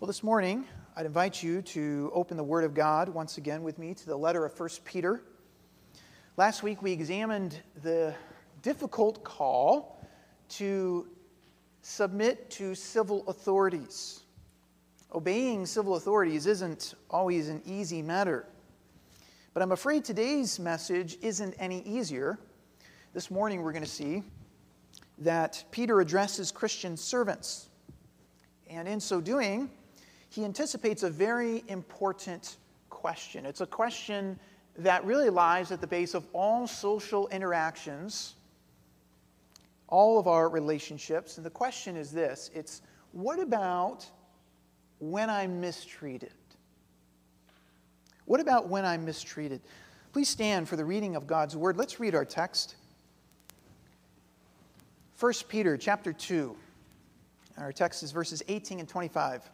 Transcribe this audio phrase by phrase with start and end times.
[0.00, 0.64] Well, this morning,
[0.96, 4.16] I'd invite you to open the Word of God once again with me to the
[4.16, 5.20] letter of 1 Peter.
[6.38, 8.14] Last week, we examined the
[8.62, 10.02] difficult call
[10.56, 11.06] to
[11.82, 14.20] submit to civil authorities.
[15.14, 18.46] Obeying civil authorities isn't always an easy matter.
[19.52, 22.38] But I'm afraid today's message isn't any easier.
[23.12, 24.22] This morning, we're going to see
[25.18, 27.68] that Peter addresses Christian servants.
[28.66, 29.68] And in so doing,
[30.30, 32.56] he anticipates a very important
[32.88, 33.44] question.
[33.44, 34.38] It's a question
[34.78, 38.34] that really lies at the base of all social interactions,
[39.88, 41.36] all of our relationships.
[41.36, 42.80] And the question is this it's
[43.12, 44.06] what about
[45.00, 46.32] when I'm mistreated?
[48.26, 49.60] What about when I'm mistreated?
[50.12, 51.76] Please stand for the reading of God's word.
[51.76, 52.76] Let's read our text.
[55.18, 56.56] 1 Peter chapter 2.
[57.58, 59.50] Our text is verses 18 and 25.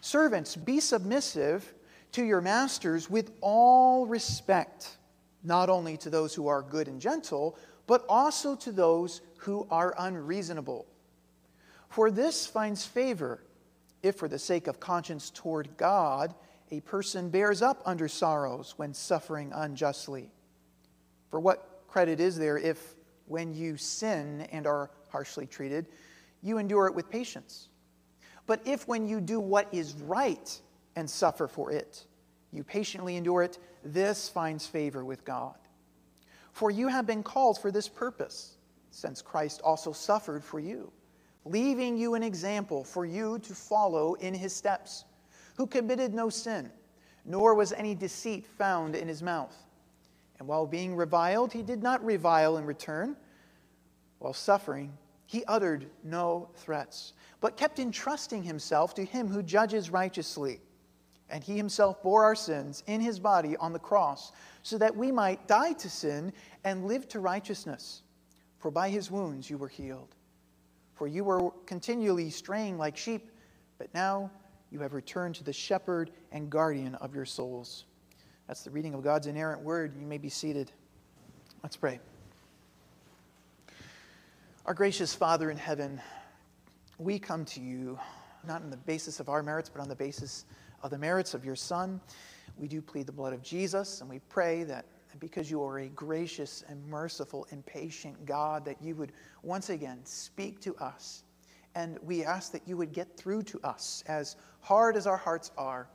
[0.00, 1.74] Servants, be submissive
[2.12, 4.96] to your masters with all respect,
[5.44, 9.94] not only to those who are good and gentle, but also to those who are
[9.98, 10.86] unreasonable.
[11.88, 13.42] For this finds favor
[14.02, 16.34] if, for the sake of conscience toward God,
[16.70, 20.30] a person bears up under sorrows when suffering unjustly.
[21.30, 22.94] For what credit is there if,
[23.26, 25.86] when you sin and are harshly treated,
[26.42, 27.69] you endure it with patience?
[28.46, 30.60] But if when you do what is right
[30.96, 32.04] and suffer for it,
[32.52, 35.56] you patiently endure it, this finds favor with God.
[36.52, 38.56] For you have been called for this purpose,
[38.90, 40.92] since Christ also suffered for you,
[41.44, 45.04] leaving you an example for you to follow in his steps,
[45.56, 46.70] who committed no sin,
[47.24, 49.56] nor was any deceit found in his mouth.
[50.38, 53.16] And while being reviled, he did not revile in return.
[54.18, 54.92] While suffering,
[55.26, 60.60] he uttered no threats but kept entrusting himself to him who judges righteously.
[61.28, 65.12] And he himself bore our sins in his body on the cross, so that we
[65.12, 66.32] might die to sin
[66.64, 68.02] and live to righteousness.
[68.58, 70.14] For by his wounds you were healed.
[70.94, 73.30] For you were continually straying like sheep,
[73.78, 74.30] but now
[74.70, 77.84] you have returned to the shepherd and guardian of your souls.
[78.46, 79.94] That's the reading of God's inerrant word.
[79.98, 80.72] You may be seated.
[81.62, 82.00] Let's pray.
[84.66, 86.00] Our gracious Father in heaven,
[87.00, 87.98] we come to you
[88.46, 90.44] not on the basis of our merits, but on the basis
[90.82, 91.98] of the merits of your Son.
[92.58, 94.84] We do plead the blood of Jesus, and we pray that
[95.18, 99.12] because you are a gracious and merciful and patient God, that you would
[99.42, 101.24] once again speak to us.
[101.74, 105.52] And we ask that you would get through to us, as hard as our hearts
[105.56, 105.88] are.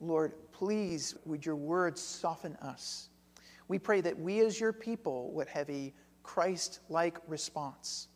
[0.00, 3.08] Lord, please, would your words soften us?
[3.68, 5.92] We pray that we, as your people, would have a
[6.24, 8.08] Christ like response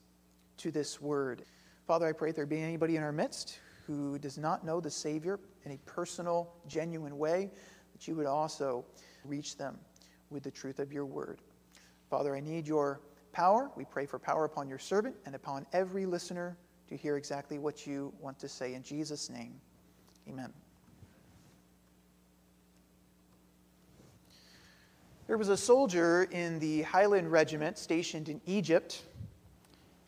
[0.56, 1.44] to this word.
[1.86, 4.90] Father, I pray if there be anybody in our midst who does not know the
[4.90, 7.50] Savior in a personal, genuine way,
[7.92, 8.84] that you would also
[9.24, 9.78] reach them
[10.30, 11.40] with the truth of your word.
[12.08, 13.00] Father, I need your
[13.32, 13.70] power.
[13.76, 16.56] We pray for power upon your servant and upon every listener
[16.88, 18.74] to hear exactly what you want to say.
[18.74, 19.60] In Jesus' name,
[20.28, 20.52] amen.
[25.26, 29.02] There was a soldier in the Highland Regiment stationed in Egypt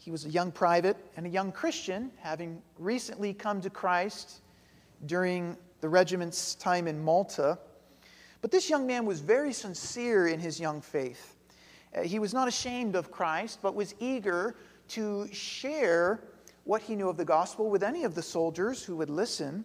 [0.07, 4.41] he was a young private and a young Christian, having recently come to Christ
[5.07, 7.59] during the regiment's time in Malta.
[8.41, 11.35] But this young man was very sincere in his young faith.
[11.93, 14.55] Uh, he was not ashamed of Christ, but was eager
[14.91, 16.21] to share
[16.63, 19.65] what he knew of the gospel with any of the soldiers who would listen.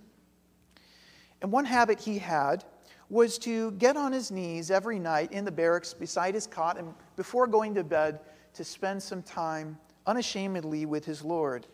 [1.43, 2.63] And one habit he had
[3.11, 6.95] was to get on his knees every night in the barracks beside his cot and
[7.15, 8.21] before going to bed
[8.55, 11.67] to spend some time unashamedly with his Lord.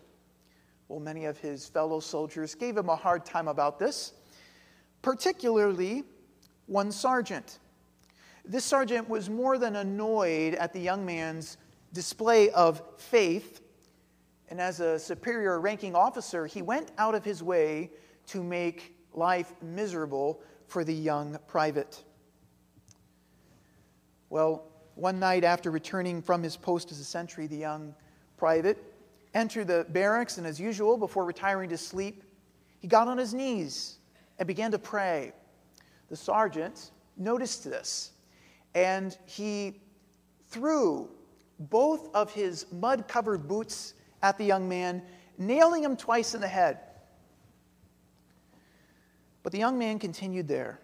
[0.88, 4.14] Well, many of his fellow soldiers gave him a hard time about this,
[5.02, 6.04] particularly
[6.66, 7.60] one sergeant.
[8.46, 11.58] This sergeant was more than annoyed at the young man's
[11.94, 13.62] display of faith,
[14.50, 17.92] and as a superior ranking officer, he went out of his way
[18.28, 22.04] to make life miserable for the young private.
[24.30, 24.64] Well,
[24.96, 27.94] one night after returning from his post as a sentry, the young
[28.38, 28.78] private,
[29.34, 32.24] entered the barracks, and as usual, before retiring to sleep,
[32.80, 33.98] he got on his knees
[34.40, 35.34] and began to pray.
[36.10, 38.12] The sergeant noticed this,
[38.76, 39.82] and he
[40.50, 41.10] threw
[41.60, 45.02] both of his mud covered boots at the young man,
[45.38, 46.80] nailing him twice in the head.
[49.44, 50.80] But the young man continued there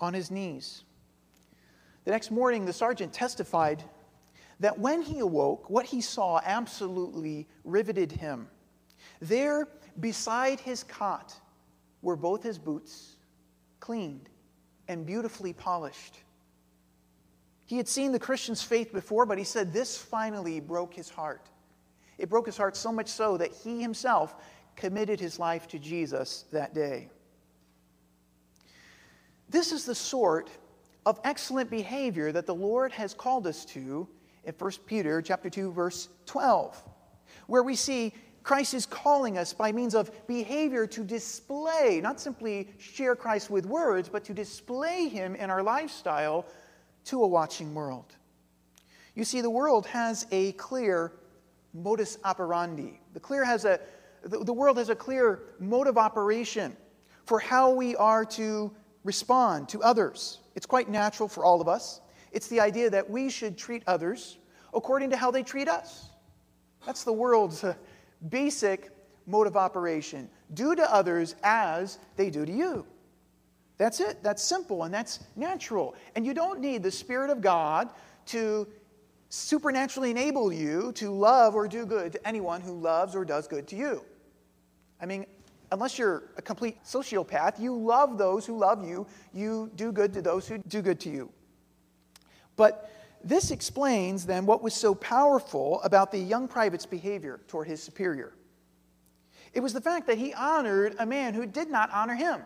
[0.00, 0.84] on his knees.
[2.04, 3.84] The next morning, the sergeant testified
[4.60, 8.48] that when he awoke, what he saw absolutely riveted him.
[9.20, 9.68] There,
[10.00, 11.34] beside his cot
[12.02, 13.16] were both his boots,
[13.80, 14.28] cleaned
[14.88, 16.18] and beautifully polished.
[17.66, 21.48] He had seen the Christian's faith before, but he said this finally broke his heart.
[22.16, 24.34] It broke his heart so much so that he himself
[24.74, 27.08] committed his life to Jesus that day.
[29.50, 30.50] This is the sort
[31.06, 34.08] of excellent behavior that the Lord has called us to
[34.44, 36.82] in 1 Peter chapter 2 verse 12,
[37.46, 38.12] where we see
[38.42, 43.66] Christ is calling us by means of behavior to display, not simply share Christ with
[43.66, 46.46] words, but to display him in our lifestyle
[47.04, 48.16] to a watching world.
[49.14, 51.12] You see, the world has a clear
[51.74, 53.00] modus operandi.
[53.12, 53.80] The, clear has a,
[54.22, 56.76] the, the world has a clear mode of operation
[57.26, 58.70] for how we are to
[59.04, 60.38] respond to others.
[60.54, 62.00] It's quite natural for all of us.
[62.38, 64.38] It's the idea that we should treat others
[64.72, 66.10] according to how they treat us.
[66.86, 67.74] That's the world's uh,
[68.28, 68.92] basic
[69.26, 70.30] mode of operation.
[70.54, 72.86] Do to others as they do to you.
[73.76, 74.22] That's it.
[74.22, 75.96] That's simple and that's natural.
[76.14, 77.90] And you don't need the Spirit of God
[78.26, 78.68] to
[79.30, 83.66] supernaturally enable you to love or do good to anyone who loves or does good
[83.66, 84.04] to you.
[85.00, 85.26] I mean,
[85.72, 90.22] unless you're a complete sociopath, you love those who love you, you do good to
[90.22, 91.32] those who do good to you.
[92.58, 92.92] But
[93.24, 98.34] this explains then what was so powerful about the young private's behavior toward his superior.
[99.54, 102.42] It was the fact that he honored a man who did not honor him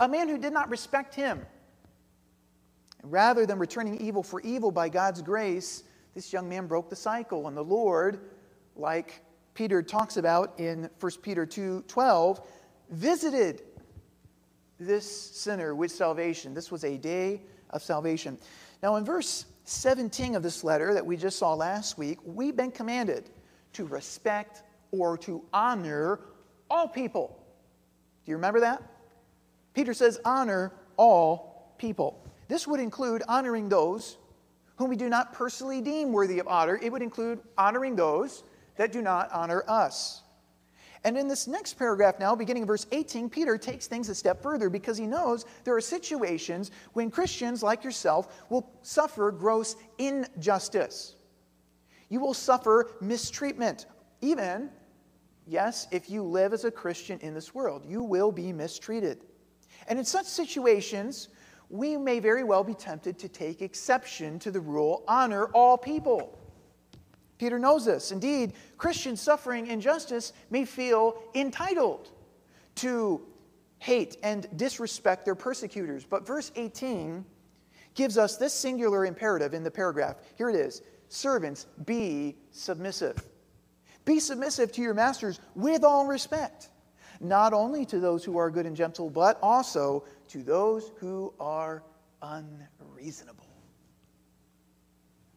[0.00, 1.46] a man who did not respect him.
[3.02, 5.84] Rather than returning evil for evil by God's grace,
[6.14, 7.46] this young man broke the cycle.
[7.46, 8.20] And the Lord,
[8.76, 9.22] like
[9.54, 12.40] Peter talks about in 1 Peter 2 12,
[12.90, 13.62] visited
[14.78, 16.54] this sinner with salvation.
[16.54, 18.38] This was a day of salvation.
[18.82, 22.72] Now, in verse 17 of this letter that we just saw last week, we've been
[22.72, 23.30] commanded
[23.74, 26.20] to respect or to honor
[26.68, 27.38] all people.
[28.24, 28.82] Do you remember that?
[29.72, 32.20] Peter says, honor all people.
[32.48, 34.18] This would include honoring those
[34.74, 36.78] whom we do not personally deem worthy of honor.
[36.82, 38.42] It would include honoring those
[38.76, 40.19] that do not honor us.
[41.04, 44.42] And in this next paragraph, now, beginning in verse 18, Peter takes things a step
[44.42, 51.14] further because he knows there are situations when Christians like yourself will suffer gross injustice.
[52.10, 53.86] You will suffer mistreatment.
[54.20, 54.68] Even,
[55.46, 59.24] yes, if you live as a Christian in this world, you will be mistreated.
[59.88, 61.28] And in such situations,
[61.70, 66.39] we may very well be tempted to take exception to the rule honor all people.
[67.40, 68.12] Peter knows this.
[68.12, 72.10] Indeed, Christians suffering injustice may feel entitled
[72.74, 73.22] to
[73.78, 76.04] hate and disrespect their persecutors.
[76.04, 77.24] But verse 18
[77.94, 80.16] gives us this singular imperative in the paragraph.
[80.36, 83.26] Here it is Servants, be submissive.
[84.04, 86.68] Be submissive to your masters with all respect
[87.20, 91.84] not only to those who are good and gentle, but also to those who are
[92.20, 93.46] unreasonable.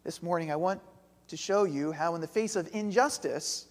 [0.04, 0.82] This morning, I want
[1.28, 3.68] to show you how, in the face of injustice,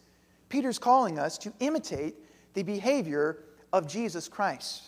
[0.48, 2.14] Peter's calling us to imitate
[2.54, 4.82] the behavior of Jesus Christ.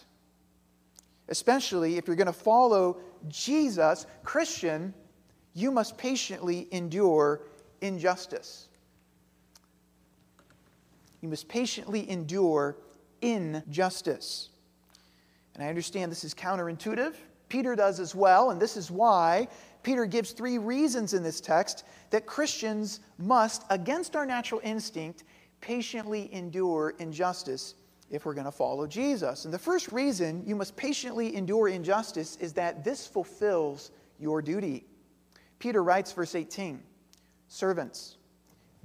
[1.29, 4.93] Especially if you're going to follow Jesus, Christian,
[5.55, 7.43] you must patiently endure
[7.81, 8.69] injustice.
[11.23, 12.77] You must patiently endure
[13.23, 14.51] injustice.
[15.55, 17.15] And I understand this is counterintuitive.
[17.49, 19.49] Peter does as well, and this is why
[19.85, 25.25] Peter gives three reasons in this text that Christians must, against our natural instinct,
[25.61, 27.75] patiently endure injustice
[28.11, 29.45] if we're going to follow Jesus.
[29.45, 34.87] And the first reason you must patiently endure injustice is that this fulfills your duty.
[35.59, 36.83] Peter writes, verse 18
[37.49, 38.17] Servants,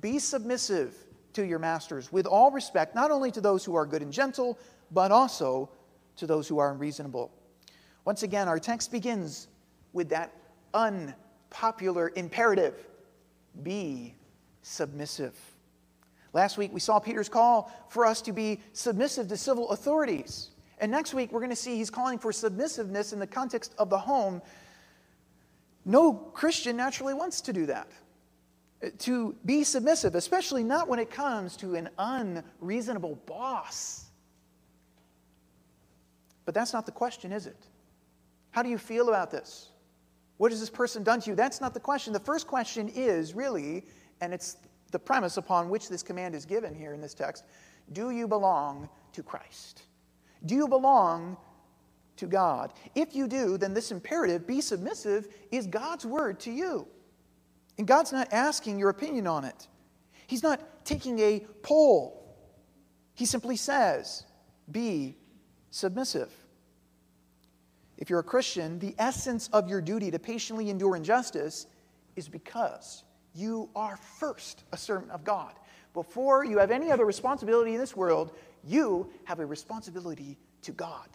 [0.01, 0.95] be submissive
[1.33, 4.59] to your masters with all respect, not only to those who are good and gentle,
[4.91, 5.69] but also
[6.17, 7.31] to those who are unreasonable.
[8.03, 9.47] Once again, our text begins
[9.93, 10.33] with that
[10.73, 12.75] unpopular imperative
[13.63, 14.15] be
[14.61, 15.35] submissive.
[16.33, 20.51] Last week, we saw Peter's call for us to be submissive to civil authorities.
[20.79, 23.89] And next week, we're going to see he's calling for submissiveness in the context of
[23.89, 24.41] the home.
[25.85, 27.88] No Christian naturally wants to do that
[28.99, 34.05] to be submissive, especially not when it comes to an unreasonable boss.
[36.45, 37.57] But that's not the question, is it?
[38.51, 39.68] How do you feel about this?
[40.39, 41.36] What has this person done to you?
[41.36, 42.13] That's not the question.
[42.13, 43.84] The first question is really,
[44.22, 44.55] and it's
[44.89, 47.43] the premise upon which this command is given here in this text
[47.91, 49.84] do you belong to Christ?
[50.46, 51.36] Do you belong
[52.15, 52.72] to God?
[52.96, 56.88] If you do, then this imperative, be submissive, is God's word to you.
[57.77, 59.67] And God's not asking your opinion on it,
[60.25, 62.15] He's not taking a poll.
[63.13, 64.24] He simply says,
[64.72, 65.17] Be
[65.69, 66.31] submissive.
[67.99, 71.67] If you're a Christian, the essence of your duty to patiently endure injustice
[72.15, 73.03] is because
[73.35, 75.53] you are first a servant of God.
[75.93, 78.31] Before you have any other responsibility in this world,
[78.63, 81.09] you have a responsibility to God.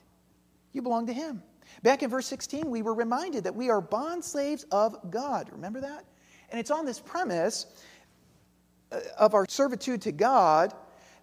[0.73, 1.43] You belong to Him.
[1.83, 5.49] Back in verse 16, we were reminded that we are bond slaves of God.
[5.53, 6.05] Remember that?
[6.51, 7.67] And it's on this premise
[8.93, 10.75] uh, of our servitude to God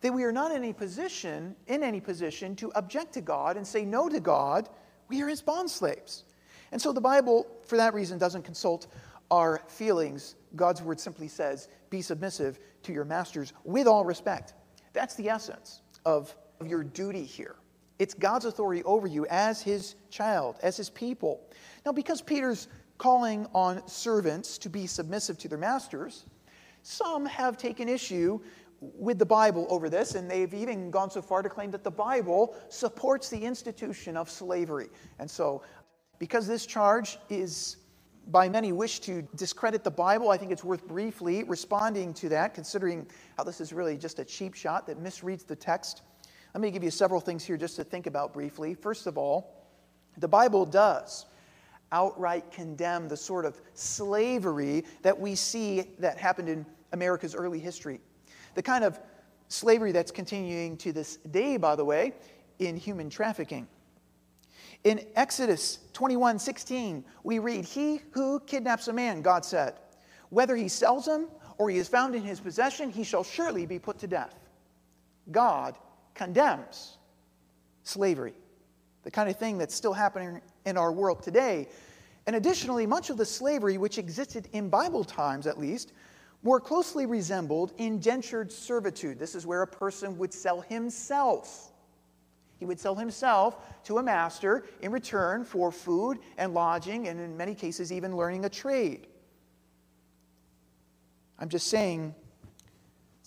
[0.02, 3.66] that we are not in any position, in any position to object to God and
[3.66, 4.68] say no to God.
[5.12, 6.24] We are his bond slaves.
[6.72, 8.88] And so the Bible, for that reason, doesn't consult
[9.30, 10.36] our feelings.
[10.56, 14.54] God's word simply says, be submissive to your masters with all respect.
[14.94, 16.34] That's the essence of
[16.66, 17.56] your duty here.
[18.00, 21.42] It's God's authority over you as his child, as his people.
[21.86, 26.26] Now, because Peter's calling on servants to be submissive to their masters,
[26.84, 28.40] some have taken issue
[28.82, 31.92] with the Bible over this, and they've even gone so far to claim that the
[31.92, 34.90] Bible supports the institution of slavery.
[35.20, 35.62] And so,
[36.18, 37.78] because this charge is
[38.28, 42.54] by many wish to discredit the Bible, I think it's worth briefly responding to that,
[42.54, 43.08] considering
[43.38, 46.02] how this is really just a cheap shot that misreads the text.
[46.54, 48.74] Let me give you several things here just to think about briefly.
[48.74, 49.68] First of all,
[50.18, 51.26] the Bible does
[51.92, 58.00] outright condemn the sort of slavery that we see that happened in America's early history.
[58.54, 59.00] The kind of
[59.48, 62.14] slavery that's continuing to this day, by the way,
[62.60, 63.68] in human trafficking.
[64.84, 69.76] In Exodus 21 16, we read, He who kidnaps a man, God said,
[70.30, 71.28] whether he sells him
[71.58, 74.34] or he is found in his possession, he shall surely be put to death.
[75.30, 75.78] God
[76.16, 76.98] condemns
[77.84, 78.34] slavery,
[79.04, 81.68] the kind of thing that's still happening in our world today.
[82.28, 85.92] And additionally, much of the slavery which existed in Bible times, at least,
[86.44, 89.20] more closely resembled indentured servitude.
[89.20, 91.72] This is where a person would sell himself.
[92.58, 97.36] He would sell himself to a master in return for food and lodging, and in
[97.36, 99.08] many cases, even learning a trade.
[101.40, 102.14] I'm just saying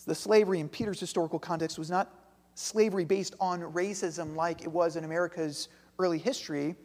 [0.07, 2.13] the slavery in Peter's historical context was not
[2.55, 5.69] slavery based on racism like it was in America's
[5.99, 6.77] early history.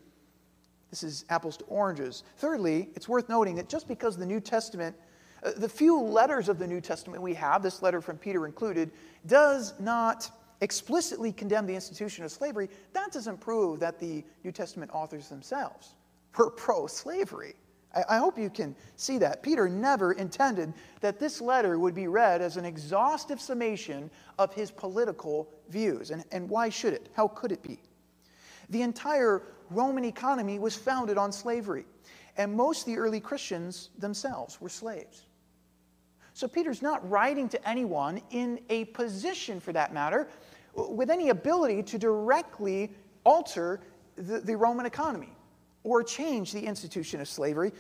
[0.90, 2.24] This is apples to oranges.
[2.38, 4.96] Thirdly, it's worth noting that just because the New Testament
[5.44, 8.92] Uh, the few letters of the New Testament we have, this letter from Peter included,
[9.26, 10.32] does not
[10.62, 12.70] explicitly condemn the institution of slavery.
[12.94, 15.96] That doesn't prove that the New Testament authors themselves
[16.38, 17.56] were pro slavery.
[18.08, 19.42] I, hope you can see that.
[19.42, 24.70] Peter never intended that this letter would be read as an exhaustive summation of his
[24.70, 26.12] political views.
[26.12, 27.10] And, and why should it?
[27.16, 27.80] How could it be?
[28.70, 29.42] The entire
[29.72, 31.86] Roman economy was founded on slavery,
[32.38, 35.26] and most of the early Christians themselves were slaves.
[36.40, 40.30] So Peter's not writing to anyone in a position, for that matter,
[40.74, 42.94] with any ability to directly
[43.26, 43.82] alter
[44.16, 45.36] the, the Roman economy
[45.84, 47.74] or change the institution of slavery.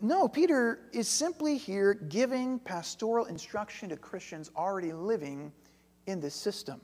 [0.00, 5.50] No, Peter is simply here giving pastoral instruction to Christians already living
[6.06, 6.80] in this system,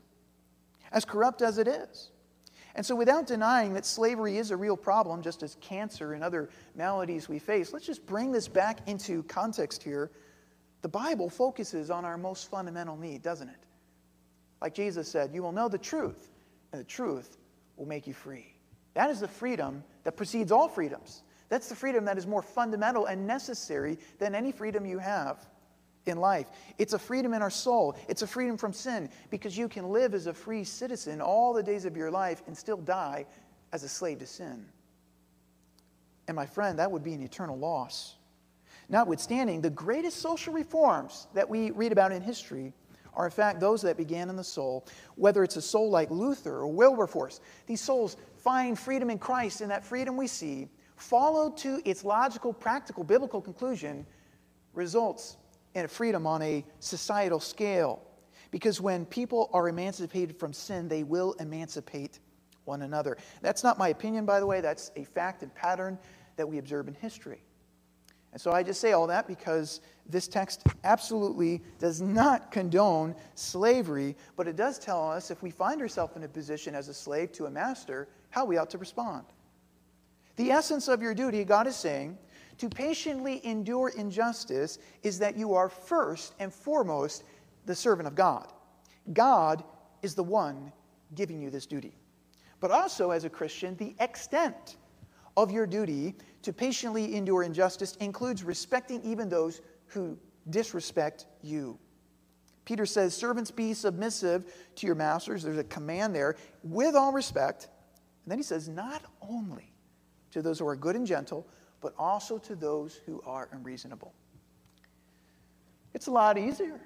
[0.91, 2.11] as corrupt as it is.
[2.75, 6.50] And so, without denying that slavery is a real problem, just as cancer and other
[6.75, 10.11] maladies we face, let's just bring this back into context here
[10.82, 13.66] the Bible focuses on our most fundamental need, doesn't it?
[14.60, 16.30] Like Jesus said, you will know the truth,
[16.72, 17.38] and the truth
[17.76, 18.54] will make you free.
[18.94, 21.22] That is the freedom that precedes all freedoms.
[21.48, 25.46] That's the freedom that is more fundamental and necessary than any freedom you have
[26.06, 26.48] in life.
[26.78, 27.96] It's a freedom in our soul.
[28.08, 31.62] It's a freedom from sin because you can live as a free citizen all the
[31.62, 33.26] days of your life and still die
[33.72, 34.66] as a slave to sin.
[36.28, 38.16] And my friend, that would be an eternal loss.
[38.92, 42.75] Notwithstanding, the greatest social reforms that we read about in history
[43.14, 44.87] are, in fact, those that began in the soul.
[45.16, 49.70] Whether it's a soul like Luther or Wilberforce, these souls find freedom in Christ, and
[49.70, 54.06] that freedom we see, followed to its logical, practical, biblical conclusion,
[54.75, 55.38] results
[55.75, 58.02] in a freedom on a societal scale.
[58.50, 62.18] Because when people are emancipated from sin, they will emancipate
[62.66, 63.16] one another.
[63.40, 65.99] That's not my opinion, by the way, that's a fact and pattern
[66.37, 67.42] that we observe in history.
[68.32, 74.16] And so I just say all that because this text absolutely does not condone slavery,
[74.36, 77.30] but it does tell us if we find ourselves in a position as a slave
[77.32, 79.24] to a master, how we ought to respond.
[80.36, 82.16] The essence of your duty, God is saying,
[82.58, 87.24] to patiently endure injustice is that you are first and foremost
[87.66, 88.50] the servant of God.
[89.12, 89.62] God
[90.02, 90.72] is the one
[91.14, 91.94] giving you this duty.
[92.60, 94.76] But also, as a Christian, the extent
[95.36, 100.18] of your duty to patiently endure injustice includes respecting even those who
[100.50, 101.78] disrespect you.
[102.64, 105.42] Peter says, Servants, be submissive to your masters.
[105.42, 107.68] There's a command there, with all respect.
[108.24, 109.72] And then he says, Not only
[110.30, 111.46] to those who are good and gentle,
[111.80, 114.14] but also to those who are unreasonable.
[115.94, 116.80] It's a lot easier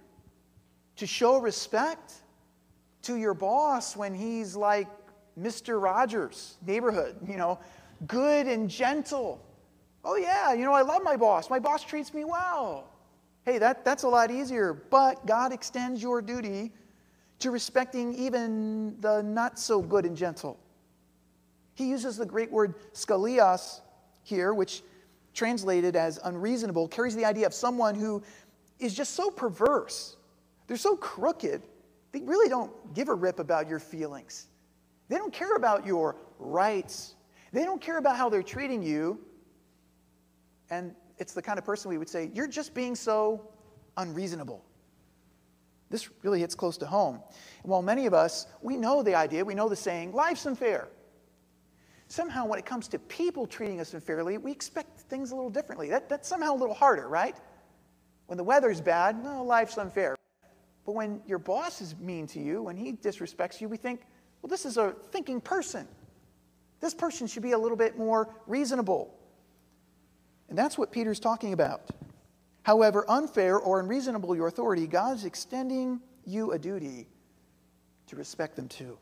[0.97, 2.15] to show respect
[3.03, 4.89] to your boss when he's like
[5.39, 5.81] Mr.
[5.81, 7.59] Rogers, neighborhood, you know,
[8.07, 9.41] good and gentle.
[10.05, 11.51] Oh, yeah, you know, I love my boss.
[11.51, 12.89] My boss treats me well.
[13.45, 14.73] Hey, that, that's a lot easier.
[14.75, 16.73] But God extends your duty
[17.39, 20.59] to respecting even the not so good and gentle.
[21.75, 23.81] He uses the great word skolios
[24.23, 24.83] here, which
[25.35, 28.23] translated as unreasonable, carries the idea of someone who
[28.79, 30.17] is just so perverse.
[30.67, 31.63] They're so crooked,
[32.13, 34.47] they really don't give a rip about your feelings.
[35.09, 37.16] They don't care about your rights.
[37.53, 39.21] They don't care about how they're treating you.
[40.71, 43.49] And it's the kind of person we would say, You're just being so
[43.97, 44.65] unreasonable.
[45.89, 47.21] This really hits close to home.
[47.63, 50.89] And while many of us, we know the idea, we know the saying, life's unfair.
[52.09, 55.89] Somehow, when it comes to people treating us unfairly, we expect things a little differently.
[55.91, 57.37] That, that's somehow a little harder, right?
[58.27, 60.17] When the weather's bad, well, life's unfair.
[60.85, 64.03] But when your boss is mean to you, when he disrespects you, we think,
[64.41, 65.89] well, this is a thinking person.
[66.87, 69.13] This person should be a little bit more reasonable.
[70.49, 71.91] And that's what Peter's talking about.
[72.63, 77.09] However unfair or unreasonable your authority, God's extending you a duty
[78.07, 78.97] to respect them too.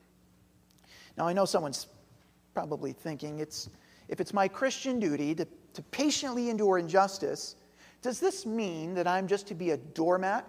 [1.18, 1.88] Now, I know someone's
[2.54, 3.68] probably thinking it's,
[4.08, 7.54] if it's my Christian duty to, to patiently endure injustice,
[8.00, 10.48] does this mean that I'm just to be a doormat?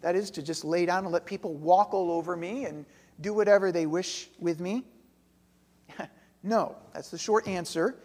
[0.00, 2.86] That is, to just lay down and let people walk all over me and
[3.20, 4.86] do whatever they wish with me?
[6.42, 7.96] No, that's the short answer.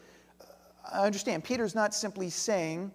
[0.91, 1.43] I understand.
[1.43, 2.91] Peter's not simply saying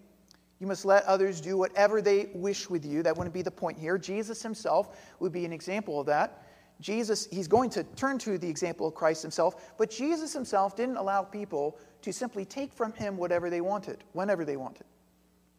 [0.61, 3.02] you must let others do whatever they wish with you.
[3.02, 3.99] That wouldn't be the point here.
[3.99, 6.46] Jesus himself would be an example of that.
[6.80, 10.96] Jesus, he's going to turn to the example of Christ himself, but Jesus himself didn't
[10.96, 14.86] allow people to simply take from him whatever they wanted, whenever they wanted.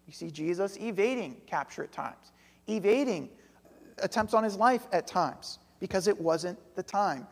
[0.05, 2.33] You see Jesus evading capture at times,
[2.67, 3.29] evading
[3.99, 7.27] attempts on his life at times, because it wasn't the time.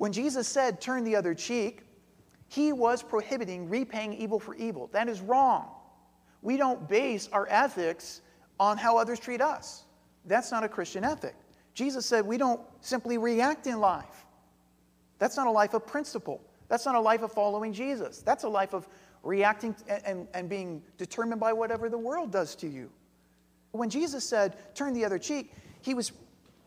[0.00, 1.82] When Jesus said, turn the other cheek,
[2.48, 4.88] he was prohibiting repaying evil for evil.
[4.94, 5.68] That is wrong.
[6.40, 8.22] We don't base our ethics
[8.58, 9.84] on how others treat us.
[10.24, 11.34] That's not a Christian ethic.
[11.74, 14.24] Jesus said we don't simply react in life.
[15.18, 16.40] That's not a life of principle.
[16.68, 18.22] That's not a life of following Jesus.
[18.22, 18.88] That's a life of
[19.22, 22.90] reacting and, and, and being determined by whatever the world does to you.
[23.72, 26.10] When Jesus said, turn the other cheek, he was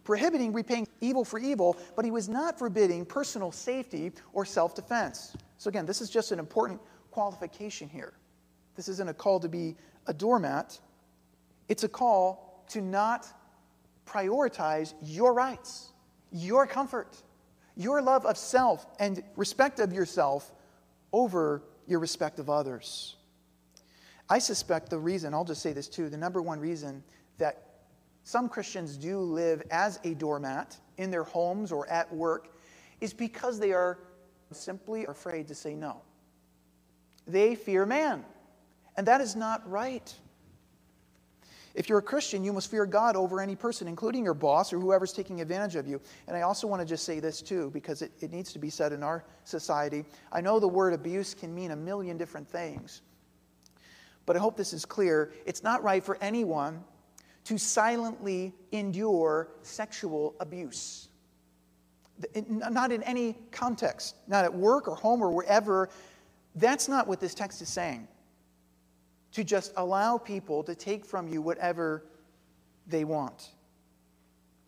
[0.04, 5.36] prohibiting repaying evil for evil, but he was not forbidding personal safety or self defense.
[5.58, 8.14] So, again, this is just an important qualification here.
[8.76, 9.76] This isn't a call to be
[10.08, 10.80] a doormat,
[11.70, 13.28] it's a call to not
[14.06, 15.90] prioritize your rights,
[16.32, 17.16] your comfort,
[17.76, 20.52] your love of self, and respect of yourself
[21.12, 23.16] over your respect of others.
[24.30, 27.04] I suspect the reason, I'll just say this too, the number one reason
[27.38, 27.63] that
[28.24, 32.56] some Christians do live as a doormat in their homes or at work
[33.02, 34.00] is because they are
[34.52, 36.02] simply afraid to say no.
[37.28, 38.24] They fear man,
[38.96, 40.14] and that is not right.
[41.74, 44.80] If you're a Christian, you must fear God over any person, including your boss or
[44.80, 46.00] whoever's taking advantage of you.
[46.28, 48.70] And I also want to just say this too, because it, it needs to be
[48.70, 50.06] said in our society.
[50.32, 53.02] I know the word abuse can mean a million different things,
[54.26, 55.34] but I hope this is clear.
[55.46, 56.84] It's not right for anyone
[57.46, 61.10] to silently endure sexual abuse.
[62.36, 65.90] Not in any context, not at work or home or wherever.
[66.56, 68.08] That's not what this text is saying.
[69.34, 72.06] To just allow people to take from you whatever
[72.88, 73.50] they want.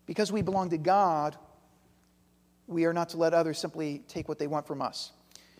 [0.06, 1.36] Because we belong to God,
[2.66, 5.12] we are not to let others simply take what they want from us.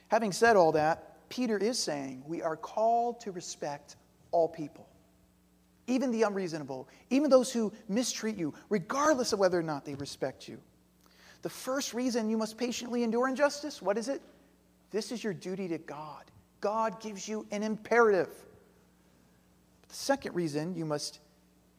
[0.08, 3.96] Having said all that, Peter is saying we are called to respect
[4.32, 4.86] all people
[5.86, 10.48] even the unreasonable, even those who mistreat you, regardless of whether or not they respect
[10.48, 10.58] you.
[11.42, 14.20] The first reason you must patiently endure injustice, what is it?
[14.90, 16.24] This is your duty to God.
[16.60, 18.30] God gives you an imperative.
[19.88, 21.20] The second reason you must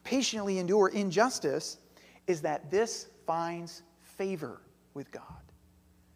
[0.04, 1.78] patiently endure injustice
[2.26, 4.60] is that this finds favor
[4.94, 5.22] with God.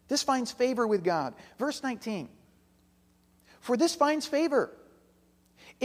[0.07, 1.35] This finds favor with God.
[1.59, 2.29] Verse 19
[3.59, 4.71] For this finds favor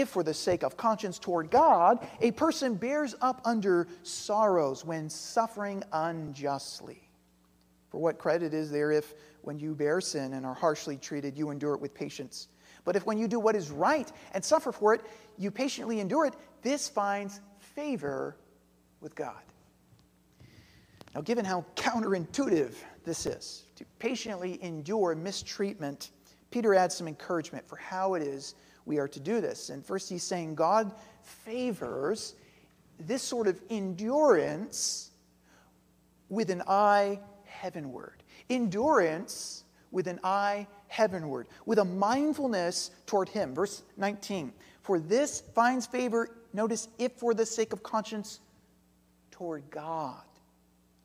[0.01, 5.11] if, for the sake of conscience toward God, a person bears up under sorrows when
[5.11, 7.09] suffering unjustly.
[7.91, 11.51] For what credit is there if, when you bear sin and are harshly treated, you
[11.51, 12.49] endure it with patience?
[12.85, 15.03] But if, when you do what is right and suffer for it,
[15.37, 18.37] you patiently endure it, this finds favor
[19.01, 19.43] with God.
[21.15, 26.11] Now, given how counterintuitive this is, to patiently endure mistreatment,
[26.51, 28.55] Peter adds some encouragement for how it is
[28.89, 29.71] we are to do this.
[29.71, 32.35] And first, he's saying God favors
[32.99, 35.11] this sort of endurance
[36.29, 38.23] with an eye heavenward.
[38.51, 43.55] Endurance with an eye heavenward, with a mindfulness toward Him.
[43.55, 48.41] Verse 19 For this finds favor, notice, if for the sake of conscience
[49.31, 50.23] toward God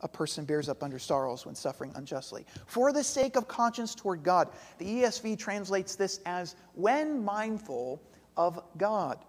[0.04, 2.46] a person bears up under sorrows when suffering unjustly.
[2.68, 4.50] For the sake of conscience toward God.
[4.78, 8.02] The ESV translates this as when mindful
[8.38, 9.26] of God.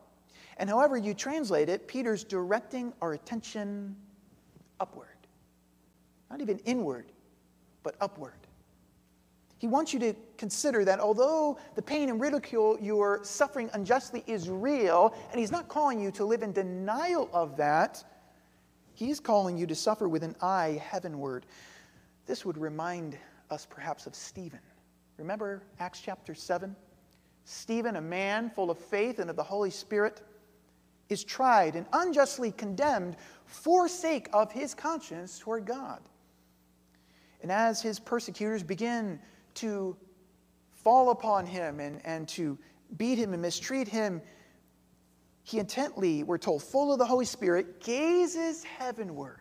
[0.58, 3.96] And however you translate it, Peter's directing our attention
[4.80, 5.08] upward.
[6.30, 7.06] Not even inward,
[7.82, 8.32] but upward.
[9.58, 14.22] He wants you to consider that although the pain and ridicule you are suffering unjustly
[14.26, 18.04] is real, and he's not calling you to live in denial of that,
[18.94, 21.46] he's calling you to suffer with an eye heavenward.
[22.26, 23.18] This would remind
[23.50, 24.60] us perhaps of Stephen.
[25.18, 26.74] Remember Acts chapter 7?
[27.44, 30.22] Stephen, a man full of faith and of the Holy Spirit,
[31.08, 36.00] is tried and unjustly condemned for sake of his conscience toward God.
[37.42, 39.20] And as his persecutors begin
[39.56, 39.96] to
[40.72, 42.58] fall upon him and, and to
[42.96, 44.22] beat him and mistreat him,
[45.44, 49.40] he intently, we're told, full of the Holy Spirit, gazes heavenward.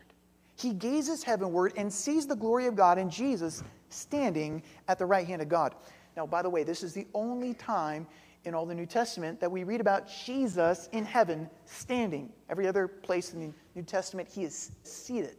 [0.57, 5.25] He gazes heavenward and sees the glory of God and Jesus standing at the right
[5.25, 5.73] hand of God.
[6.15, 8.05] Now, by the way, this is the only time
[8.43, 12.31] in all the New Testament that we read about Jesus in heaven standing.
[12.49, 15.37] Every other place in the New Testament, he is seated.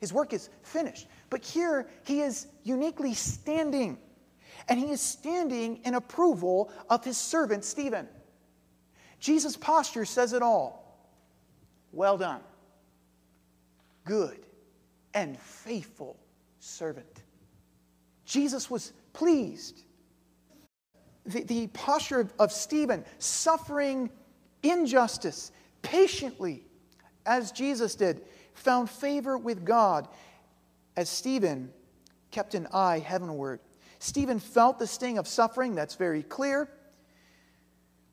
[0.00, 1.06] His work is finished.
[1.30, 3.98] But here, he is uniquely standing.
[4.68, 8.08] And he is standing in approval of his servant, Stephen.
[9.20, 10.82] Jesus' posture says it all.
[11.92, 12.40] Well done,
[14.04, 14.38] good
[15.14, 16.18] and faithful
[16.60, 17.22] servant.
[18.24, 19.82] Jesus was pleased.
[21.24, 24.10] The, the posture of, of Stephen, suffering
[24.62, 25.52] injustice
[25.82, 26.64] patiently,
[27.24, 28.22] as Jesus did,
[28.54, 30.08] found favor with God
[30.96, 31.72] as Stephen
[32.30, 33.60] kept an eye heavenward.
[33.98, 36.68] Stephen felt the sting of suffering, that's very clear,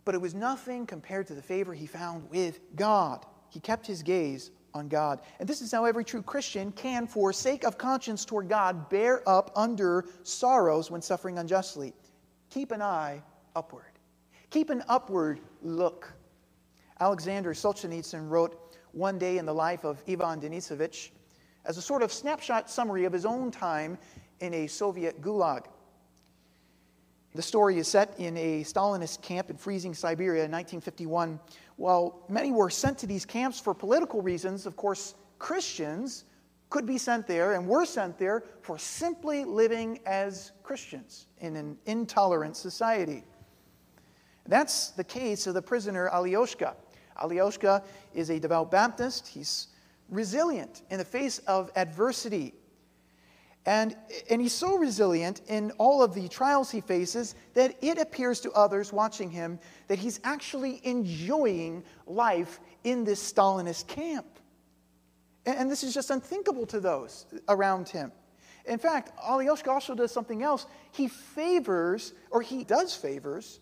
[0.06, 3.26] but it was nothing compared to the favor he found with God.
[3.50, 5.22] He kept his gaze on God.
[5.40, 9.28] And this is how every true Christian can, for sake of conscience toward God, bear
[9.30, 11.94] up under sorrows when suffering unjustly.
[12.50, 13.22] Keep an eye
[13.56, 14.00] upward.
[14.50, 16.14] Keep an upward look.
[17.00, 21.10] Alexander Solzhenitsyn wrote, One Day in the Life of Ivan Denisovich,
[21.66, 23.98] as a sort of snapshot summary of his own time
[24.40, 25.66] in a Soviet gulag.
[27.36, 31.40] The story is set in a Stalinist camp in freezing Siberia in 1951.
[31.78, 36.26] While many were sent to these camps for political reasons, of course, Christians
[36.70, 41.78] could be sent there and were sent there for simply living as Christians in an
[41.86, 43.24] intolerant society.
[44.48, 46.76] That's the case of the prisoner Alyoshka.
[47.22, 49.28] Alyoshka is a devout Baptist.
[49.28, 49.68] He's
[50.10, 52.54] resilient in the face of adversity.
[53.66, 53.96] And,
[54.30, 58.52] and he's so resilient in all of the trials he faces that it appears to
[58.52, 64.28] others watching him that he's actually enjoying life in this Stalinist camp.
[65.46, 68.12] And, and this is just unthinkable to those around him.
[68.66, 70.68] In fact, Alyoshka also does something else.
[70.92, 73.60] He favors, or he does favors,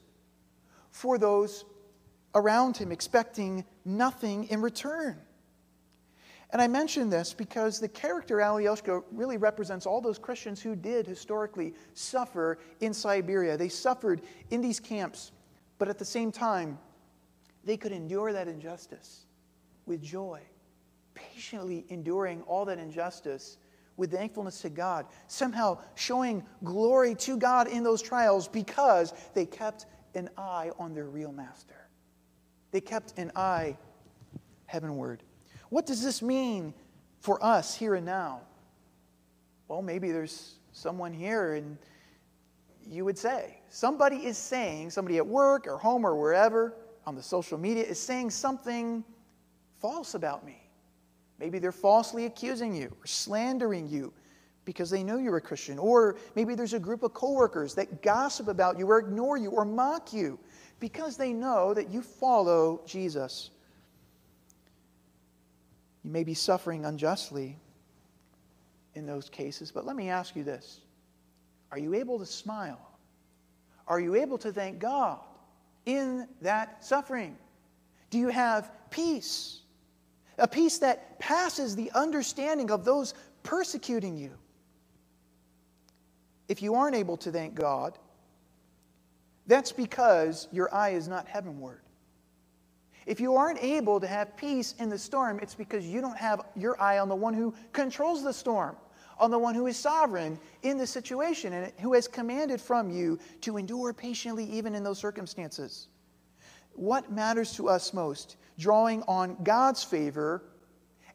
[0.90, 1.66] for those
[2.34, 5.20] around him, expecting nothing in return.
[6.52, 11.08] And I mention this because the character Alyoshka really represents all those Christians who did
[11.08, 13.56] historically suffer in Siberia.
[13.56, 15.32] They suffered in these camps,
[15.78, 16.78] but at the same time,
[17.64, 19.26] they could endure that injustice
[19.86, 20.42] with joy,
[21.14, 23.58] patiently enduring all that injustice
[23.96, 29.86] with thankfulness to God, somehow showing glory to God in those trials because they kept
[30.16, 31.88] an eye on their real master.
[32.72, 33.78] They kept an eye
[34.66, 35.24] heavenward.
[35.71, 36.73] What does this mean
[37.21, 38.41] for us here and now?
[39.69, 41.77] Well, maybe there's someone here and
[42.86, 46.73] you would say, somebody is saying, somebody at work or home or wherever
[47.05, 49.01] on the social media is saying something
[49.79, 50.62] false about me.
[51.39, 54.12] Maybe they're falsely accusing you or slandering you
[54.65, 55.79] because they know you're a Christian.
[55.79, 59.63] Or maybe there's a group of coworkers that gossip about you or ignore you or
[59.63, 60.38] mock you
[60.81, 63.51] because they know that you follow Jesus.
[66.04, 67.58] You may be suffering unjustly
[68.96, 70.82] in those cases, but let me ask you this
[71.72, 72.80] Are you able to smile?
[73.88, 75.20] Are you able to thank God
[75.86, 77.38] in that suffering?
[78.10, 79.60] Do you have peace?
[80.38, 84.32] A peace that passes the understanding of those persecuting you.
[86.48, 87.98] If you aren't able to thank God,
[89.48, 91.81] that's because your eye is not heavenward.
[93.06, 96.42] If you aren't able to have peace in the storm, it's because you don't have
[96.56, 98.76] your eye on the one who controls the storm,
[99.18, 103.18] on the one who is sovereign in the situation and who has commanded from you
[103.42, 105.88] to endure patiently even in those circumstances.
[106.74, 108.38] What matters to us most?
[108.58, 110.44] Drawing on God's favor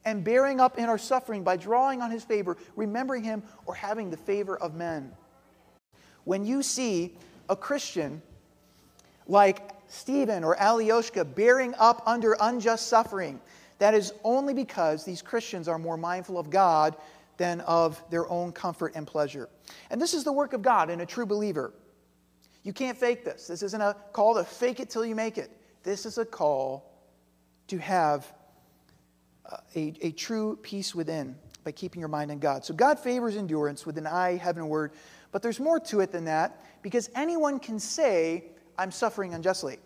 [0.03, 4.09] and bearing up in our suffering by drawing on his favor, remembering him, or having
[4.09, 5.11] the favor of men.
[6.23, 7.17] When you see
[7.49, 8.21] a Christian
[9.27, 13.39] like Stephen or Alyoshka bearing up under unjust suffering,
[13.79, 16.95] that is only because these Christians are more mindful of God
[17.37, 19.49] than of their own comfort and pleasure.
[19.89, 21.73] And this is the work of God in a true believer.
[22.63, 23.47] You can't fake this.
[23.47, 25.51] This isn't a call to fake it till you make it.
[25.83, 26.91] This is a call
[27.67, 28.31] to have
[29.45, 32.65] uh, a, a true peace within by keeping your mind on God.
[32.65, 34.91] So God favors endurance with an eye heavenward,
[35.31, 38.45] but there's more to it than that because anyone can say,
[38.77, 39.79] I'm suffering unjustly.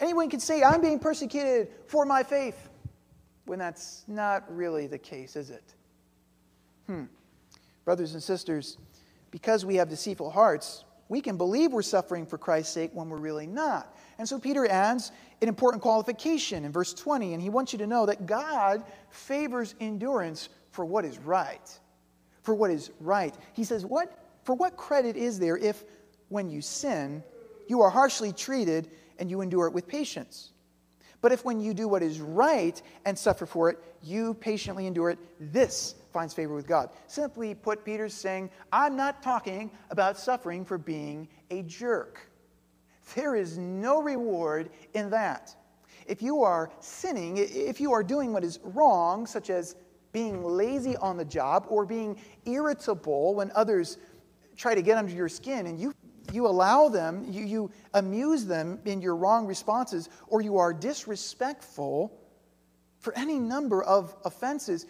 [0.00, 2.68] Anyone can say, I'm being persecuted for my faith,
[3.46, 5.74] when that's not really the case, is it?
[6.86, 7.04] Hmm.
[7.84, 8.78] Brothers and sisters,
[9.30, 13.16] because we have deceitful hearts, we can believe we're suffering for Christ's sake when we're
[13.16, 13.96] really not.
[14.18, 17.86] And so Peter adds an important qualification in verse 20, and he wants you to
[17.86, 21.78] know that God favors endurance for what is right.
[22.42, 23.34] For what is right.
[23.52, 24.12] He says, what,
[24.44, 25.84] For what credit is there if,
[26.28, 27.22] when you sin,
[27.68, 30.50] you are harshly treated and you endure it with patience?
[31.20, 35.10] But if when you do what is right and suffer for it, you patiently endure
[35.10, 35.18] it,
[35.52, 36.90] this finds favor with God.
[37.06, 42.20] Simply put, Peter's saying, I'm not talking about suffering for being a jerk.
[43.14, 45.54] There is no reward in that.
[46.06, 49.76] If you are sinning, if you are doing what is wrong, such as
[50.12, 53.98] being lazy on the job or being irritable when others
[54.56, 55.92] try to get under your skin and you,
[56.34, 62.12] you allow them, you, you amuse them in your wrong responses, or you are disrespectful
[62.98, 64.86] for any number of offenses,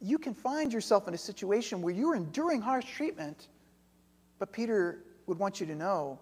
[0.00, 3.48] you can find yourself in a situation where you're enduring harsh treatment.
[4.38, 6.18] But Peter would want you to know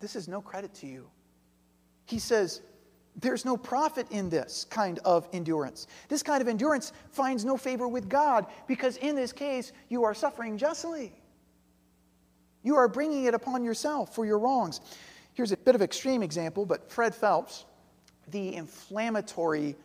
[0.00, 1.08] this is no credit to you.
[2.06, 2.60] He says,
[3.16, 5.86] there's no profit in this kind of endurance.
[6.08, 10.14] This kind of endurance finds no favor with God because in this case, you are
[10.14, 11.12] suffering justly.
[12.64, 14.80] You are bringing it upon yourself for your wrongs.
[15.34, 17.66] Here's a bit of extreme example, but Fred Phelps,
[18.28, 19.76] the inflammatory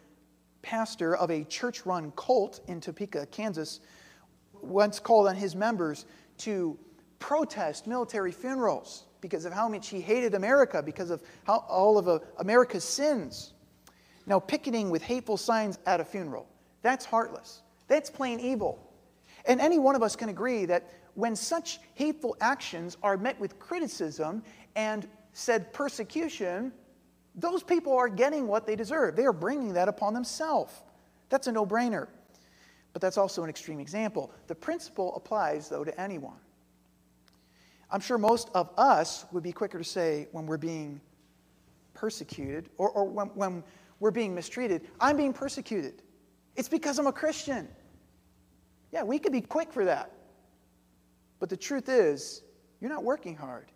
[0.62, 3.82] pastor of a church run cult in Topeka, Kansas,
[4.62, 6.06] once called on his members
[6.38, 6.80] to
[7.20, 12.08] protest military funerals because of how much he hated America, because of how, all of
[12.08, 13.54] uh, America's sins.
[14.26, 16.48] Now, picketing with hateful signs at a funeral,
[16.82, 17.62] that's heartless.
[17.90, 18.90] That's plain evil.
[19.46, 23.60] And any one of us can agree that when such hateful actions are met with
[23.60, 24.44] criticism
[24.76, 26.72] and said persecution,
[27.36, 29.16] those people are getting what they deserve.
[29.16, 30.74] They are bringing that upon themselves.
[31.30, 32.08] That's a no brainer.
[32.94, 34.32] But that's also an extreme example.
[34.48, 36.38] The principle applies, though, to anyone.
[37.92, 41.02] I'm sure most of us would be quicker to say when we're being
[41.94, 43.64] persecuted or, or when, when
[44.00, 46.02] we're being mistreated, I'm being persecuted.
[46.56, 47.68] It's because I'm a Christian.
[48.92, 50.12] Yeah, we could be quick for that.
[51.40, 52.44] But the truth is,
[52.80, 53.72] you're not working hard.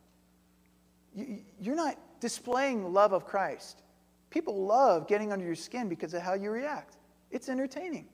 [1.59, 3.83] You're not displaying love of Christ.
[4.29, 6.97] People love getting under your skin because of how you react.
[7.31, 8.07] It's entertaining.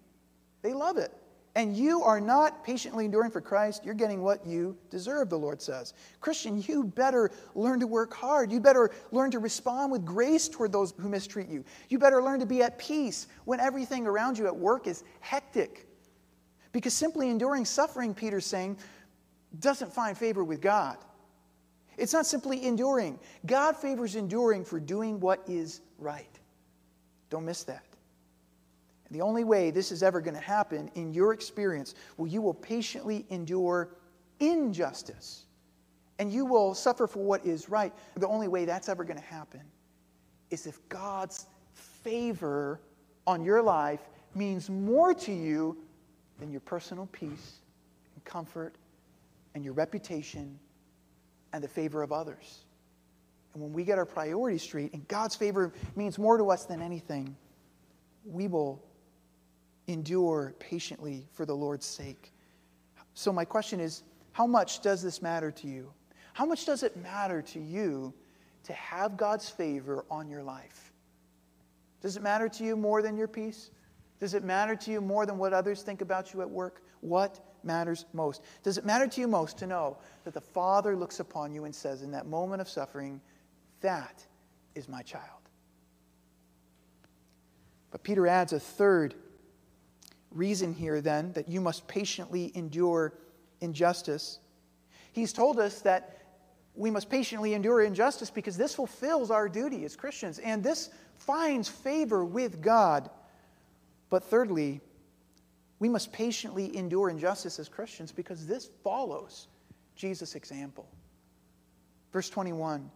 [0.62, 1.14] They love it
[1.56, 5.62] and you are not patiently enduring for Christ, you're getting what you deserve, the Lord
[5.62, 5.94] says.
[6.22, 8.52] Christian, you better learn to work hard.
[8.52, 11.66] You better learn to respond with grace toward those who mistreat you.
[11.90, 15.88] You better learn to be at peace when everything around you at work is hectic.
[16.72, 18.78] Because simply enduring suffering, Peter's saying,
[19.60, 20.98] doesn't find favor with God.
[21.98, 23.20] It's not simply enduring.
[23.46, 26.40] God favors enduring for doing what is right.
[27.30, 27.84] Don't miss that.
[29.12, 32.54] The only way this is ever going to happen in your experience will you will
[32.54, 33.90] patiently endure
[34.40, 35.46] injustice
[36.20, 37.94] and you will suffer for what is right.
[38.16, 39.62] The only way that's ever going to happen
[40.52, 42.80] is if God's favor
[43.26, 45.78] on your life means more to you
[46.40, 47.60] than your personal peace
[48.16, 48.76] and comfort
[49.60, 50.58] and your reputation
[51.52, 52.64] and the favor of others.
[53.54, 56.82] And when we get our priorities straight and God's favor means more to us than
[56.82, 57.36] anything,
[58.24, 58.82] we will
[59.88, 62.32] endure patiently for the Lord's sake.
[63.16, 65.92] So, my question is how much does this matter to you?
[66.32, 68.14] How much does it matter to you
[68.64, 70.94] to have God's favor on your life?
[72.02, 73.72] Does it matter to you more than your peace?
[74.22, 76.82] Does it matter to you more than what others think about you at work?
[77.02, 78.42] What matters most?
[78.64, 81.74] Does it matter to you most to know that the Father looks upon you and
[81.74, 83.22] says, in that moment of suffering,
[83.82, 84.24] that
[84.76, 85.26] is my child?
[87.92, 89.16] But Peter adds a third
[90.32, 93.14] reason here, then, that you must patiently endure
[93.62, 94.40] injustice.
[95.12, 96.18] He's told us that
[96.76, 101.68] we must patiently endure injustice because this fulfills our duty as Christians, and this finds
[101.68, 103.10] favor with God.
[104.10, 104.82] But thirdly,
[105.80, 109.48] we must patiently endure injustice as Christians because this follows
[109.96, 110.88] Jesus' example.
[112.12, 112.90] Verse 21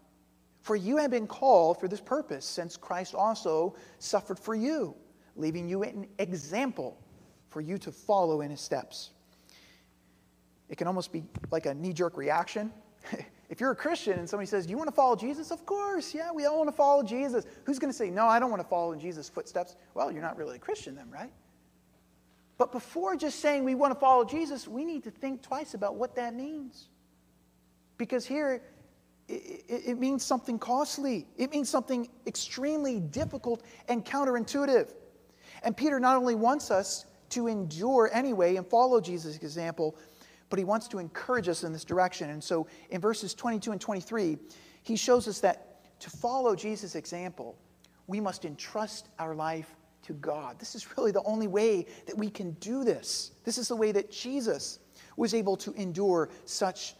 [0.61, 4.95] For you have been called for this purpose, since Christ also suffered for you,
[5.35, 6.97] leaving you an example
[7.49, 9.11] for you to follow in his steps.
[10.69, 12.71] It can almost be like a knee jerk reaction.
[13.49, 15.51] if you're a Christian and somebody says, Do you want to follow Jesus?
[15.51, 17.45] Of course, yeah, we all want to follow Jesus.
[17.65, 19.75] Who's going to say, No, I don't want to follow in Jesus' footsteps?
[19.93, 21.31] Well, you're not really a Christian then, right?
[22.57, 25.95] But before just saying we want to follow Jesus, we need to think twice about
[25.95, 26.89] what that means.
[27.97, 28.61] Because here,
[29.27, 31.25] it, it, means something costly.
[31.37, 34.91] It means something extremely difficult and counterintuitive.
[35.63, 39.95] And Peter not only wants us to endure anyway and follow Jesus' example,
[40.49, 42.29] but he wants to encourage us in this direction.
[42.29, 44.37] And so in verses 22 and 23,
[44.83, 47.57] he shows us that to follow Jesus' example,
[48.07, 50.59] we must entrust our life to God.
[50.59, 53.31] This is really the only way that we can do this.
[53.43, 54.79] This is the way that Jesus
[55.17, 56.95] was able to endure such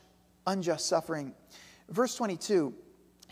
[0.48, 1.34] unjust suffering.
[1.90, 2.74] Verse 22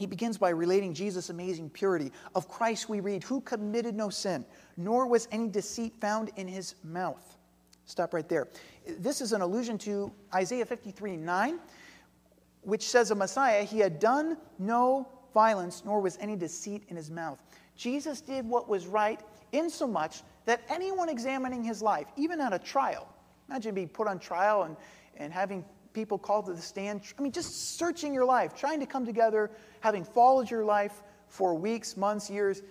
[0.01, 2.11] he begins by relating Jesus' amazing purity.
[2.33, 6.73] Of Christ we read, Who committed no sin, nor was any deceit found in his
[6.83, 7.37] mouth.
[7.85, 8.47] Stop right there.
[8.97, 11.59] This is an allusion to Isaiah 53 9,
[12.63, 17.11] which says of Messiah, He had done no violence, nor was any deceit in his
[17.11, 17.37] mouth.
[17.75, 19.19] Jesus did what was right,
[19.51, 23.07] insomuch that anyone examining his life, even at a trial,
[23.49, 24.75] imagine being put on trial and,
[25.17, 27.01] and having people called to the stand.
[27.17, 31.53] I mean, just searching your life, trying to come together, having followed your life for
[31.53, 32.61] weeks, months, years,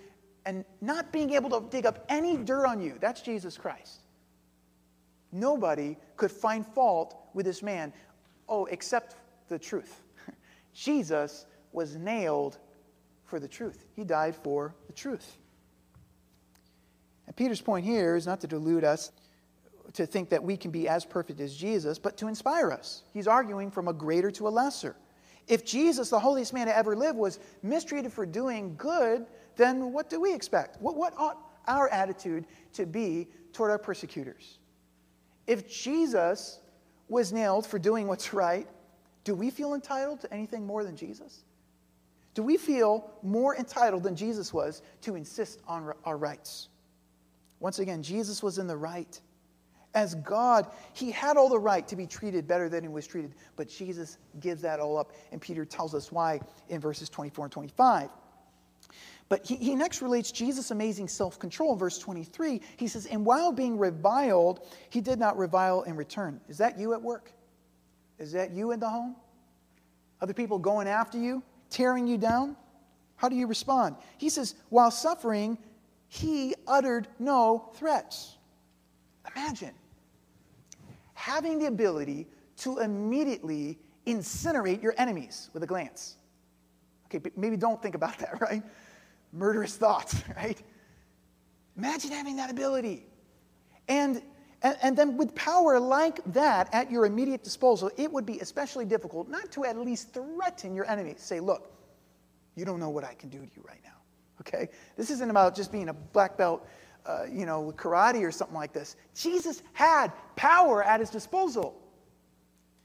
[0.47, 2.97] and not being able to dig up any dirt on you.
[3.01, 4.01] That's Jesus Christ.
[5.33, 7.93] Nobody could find fault with this man,
[8.49, 9.17] oh, except
[9.49, 10.03] the truth.
[10.75, 12.59] Jesus was nailed
[13.25, 15.39] for the truth, he died for the truth.
[17.27, 19.13] And Peter's point here is not to delude us
[19.95, 23.03] to think that we can be as perfect as Jesus, but to inspire us.
[23.13, 24.97] He's arguing from a greater to a lesser.
[25.49, 30.09] If Jesus, the holiest man to ever live, was mistreated for doing good, then what
[30.09, 30.81] do we expect?
[30.81, 34.59] What, what ought our attitude to be toward our persecutors?
[35.47, 36.61] If Jesus
[37.09, 38.69] was nailed for doing what's right,
[39.25, 41.43] do we feel entitled to anything more than Jesus?
[42.35, 46.69] Do we feel more entitled than Jesus was to insist on our rights?
[47.61, 49.21] Once again, Jesus was in the right.
[49.95, 53.35] As God, he had all the right to be treated better than he was treated,
[53.57, 57.53] but Jesus gives that all up, and Peter tells us why in verses 24 and
[57.53, 58.09] 25.
[59.29, 62.61] But he, he next relates Jesus' amazing self control in verse 23.
[62.77, 66.41] He says, And while being reviled, he did not revile in return.
[66.49, 67.33] Is that you at work?
[68.19, 69.17] Is that you in the home?
[70.21, 72.57] Other people going after you, tearing you down?
[73.17, 73.97] How do you respond?
[74.19, 75.59] He says, While suffering,
[76.11, 78.37] he uttered no threats.
[79.37, 79.71] Imagine
[81.15, 86.17] having the ability to immediately incinerate your enemies with a glance.
[87.07, 88.61] Okay, maybe don't think about that, right?
[89.33, 90.61] Murderous thoughts, right?
[91.79, 93.07] Imagine having that ability.
[93.87, 94.21] And,
[94.63, 98.85] and, and then with power like that at your immediate disposal, it would be especially
[98.85, 101.21] difficult not to at least threaten your enemies.
[101.21, 101.71] Say, look,
[102.57, 104.00] you don't know what I can do to you right now.
[104.41, 104.69] Okay?
[104.97, 106.67] This isn't about just being a black belt
[107.07, 108.97] uh, you know, karate or something like this.
[109.15, 111.81] Jesus had power at his disposal.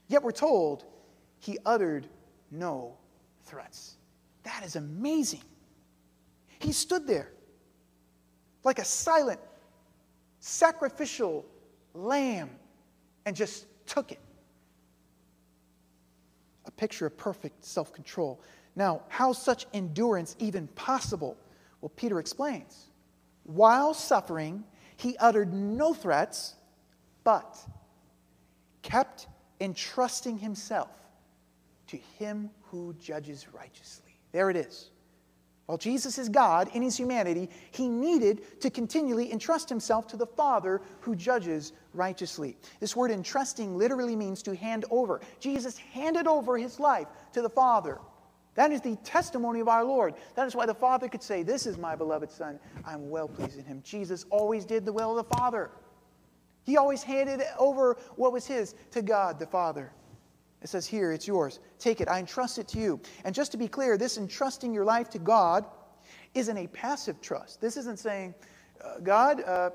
[0.08, 0.84] Yet we're told
[1.38, 2.08] he uttered
[2.50, 2.96] no
[3.44, 3.96] threats.
[4.44, 5.42] That is amazing.
[6.58, 7.30] He stood there
[8.64, 9.40] like a silent,
[10.40, 11.44] sacrificial
[11.94, 12.50] lamb
[13.26, 14.20] and just took it.
[16.64, 18.40] A picture of perfect self control.
[18.74, 21.36] Now, how such endurance even possible?
[21.86, 22.88] Well, Peter explains.
[23.44, 24.64] While suffering,
[24.96, 26.56] he uttered no threats,
[27.22, 27.56] but
[28.82, 29.28] kept
[29.60, 30.90] entrusting himself
[31.86, 34.18] to him who judges righteously.
[34.32, 34.90] There it is.
[35.66, 40.26] While Jesus is God in his humanity, he needed to continually entrust himself to the
[40.26, 42.56] Father who judges righteously.
[42.80, 45.20] This word entrusting literally means to hand over.
[45.38, 48.00] Jesus handed over his life to the Father
[48.56, 50.14] That is the testimony of our Lord.
[50.34, 52.58] That is why the Father could say, This is my beloved Son.
[52.84, 53.82] I'm well pleased in him.
[53.84, 55.70] Jesus always did the will of the Father.
[56.64, 59.92] He always handed over what was his to God the Father.
[60.62, 61.60] It says, Here, it's yours.
[61.78, 62.08] Take it.
[62.08, 63.00] I entrust it to you.
[63.24, 65.66] And just to be clear, this entrusting your life to God
[66.34, 67.60] isn't a passive trust.
[67.60, 68.34] This isn't saying,
[68.82, 69.70] uh, God, uh,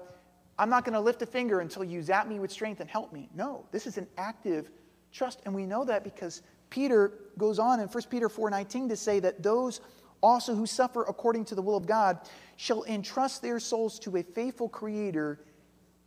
[0.57, 3.13] I'm not going to lift a finger until you zap me with strength and help
[3.13, 3.29] me.
[3.33, 4.71] No, this is an active
[5.11, 5.41] trust.
[5.45, 6.41] And we know that because
[6.71, 9.81] Peter goes on in 1 Peter 4:19 to say that those
[10.23, 12.19] also who suffer according to the will of God
[12.55, 15.39] shall entrust their souls to a faithful creator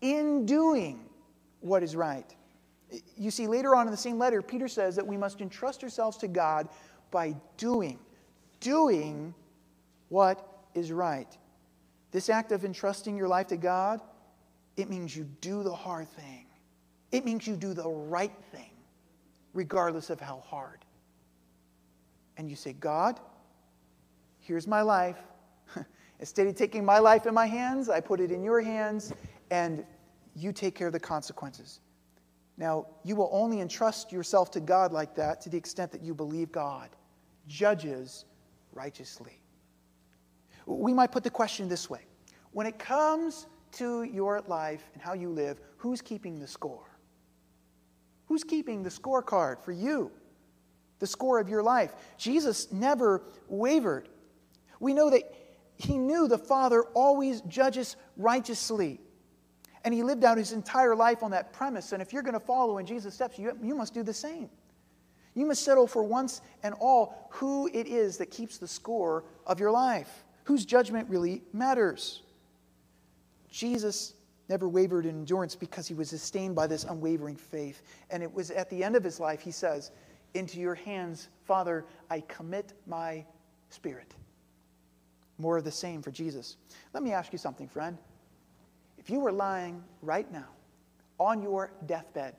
[0.01, 1.09] in doing
[1.61, 2.35] what is right.
[3.17, 6.17] You see, later on in the same letter, Peter says that we must entrust ourselves
[6.19, 6.69] to God
[7.11, 7.99] by doing,
[8.61, 9.35] doing
[10.09, 11.37] what is right.
[12.11, 14.01] This act of entrusting your life to God,
[14.77, 16.47] it means you do the hard thing.
[17.11, 18.74] It means you do the right thing
[19.55, 20.85] regardless of how hard.
[22.37, 23.21] And you say, God,
[24.41, 25.19] here's my life.
[26.21, 29.13] Instead of taking my life in my hands, I put it in your hands,
[29.51, 29.85] and
[30.35, 31.81] you take care of the consequences.
[32.57, 36.15] Now, you will only entrust yourself to God like that to the extent that you
[36.15, 36.91] believe God
[37.47, 38.25] judges
[38.73, 39.41] righteously.
[40.67, 42.03] We might put the question this way
[42.53, 46.94] When it comes to your life and how you live, who's keeping the score?
[48.27, 50.11] Who's keeping the scorecard for you?
[50.99, 51.93] The score of your life.
[52.17, 54.09] Jesus never wavered.
[54.81, 55.23] We know that
[55.77, 59.01] he knew the Father always judges righteously.
[59.85, 61.93] And he lived out his entire life on that premise.
[61.93, 64.49] And if you're going to follow in Jesus' steps, you, you must do the same.
[65.35, 69.61] You must settle for once and all who it is that keeps the score of
[69.61, 72.23] your life, whose judgment really matters.
[73.51, 74.15] Jesus
[74.49, 77.83] never wavered in endurance because he was sustained by this unwavering faith.
[78.11, 79.91] And it was at the end of his life, he says,
[80.35, 83.25] Into your hands, Father, I commit my
[83.71, 84.15] spirit.
[85.39, 86.57] More of the same for Jesus.
[86.93, 87.99] Let me ask you something, friend.
[88.99, 90.49] If you were lying right now
[91.19, 92.37] on your deathbed,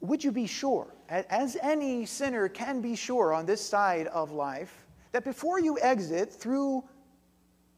[0.00, 4.86] would you be sure, as any sinner can be sure on this side of life,
[5.12, 6.84] that before you exit through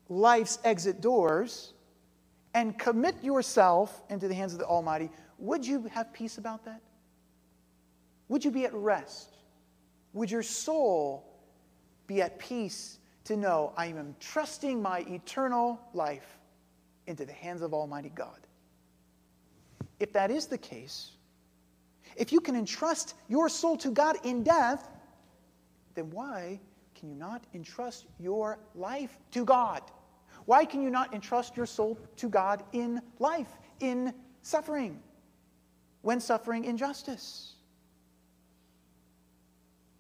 [0.09, 1.75] life's exit doors,
[2.55, 6.81] and commit yourself into the hands of the Almighty, would you have peace about that?
[8.29, 9.37] Would you be at rest?
[10.13, 11.25] Would your soul
[12.07, 16.39] be at peace to know I am trusting my eternal life
[17.07, 18.47] into the hands of Almighty God?
[20.01, 21.13] If that is the case,
[22.17, 24.89] if you can entrust your soul to God in death,
[25.95, 26.61] then why
[26.95, 29.83] can you not entrust your life to God?
[30.49, 34.99] Why can you not entrust your soul to God in life, in suffering,
[36.01, 37.57] when suffering injustice?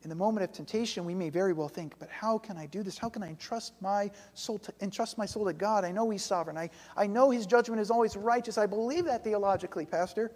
[0.05, 2.83] In the moment of temptation, we may very well think, but how can I do
[2.83, 2.97] this?
[2.97, 5.85] How can I entrust my soul to entrust my soul to God?
[5.85, 6.57] I know He's sovereign.
[6.57, 8.57] I, I know His judgment is always righteous.
[8.57, 10.33] I believe that theologically, Pastor,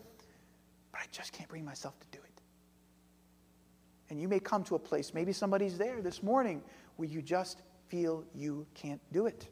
[0.91, 2.43] but I just can't bring myself to do it.
[4.11, 6.63] And you may come to a place, maybe somebody's there this morning,
[6.97, 9.49] where you just feel you can't do it.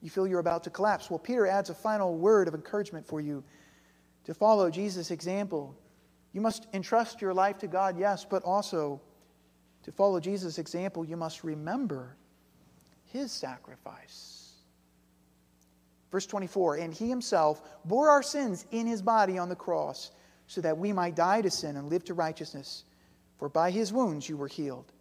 [0.00, 1.10] You feel you're about to collapse.
[1.10, 3.44] Well, Peter adds a final word of encouragement for you
[4.24, 5.74] to follow Jesus' example.
[6.32, 9.00] You must entrust your life to God, yes, but also
[9.82, 12.16] to follow Jesus' example, you must remember
[13.06, 14.52] his sacrifice.
[16.12, 20.10] Verse 24, and he himself bore our sins in his body on the cross,
[20.46, 22.84] so that we might die to sin and live to righteousness.
[23.38, 24.92] For by his wounds you were healed.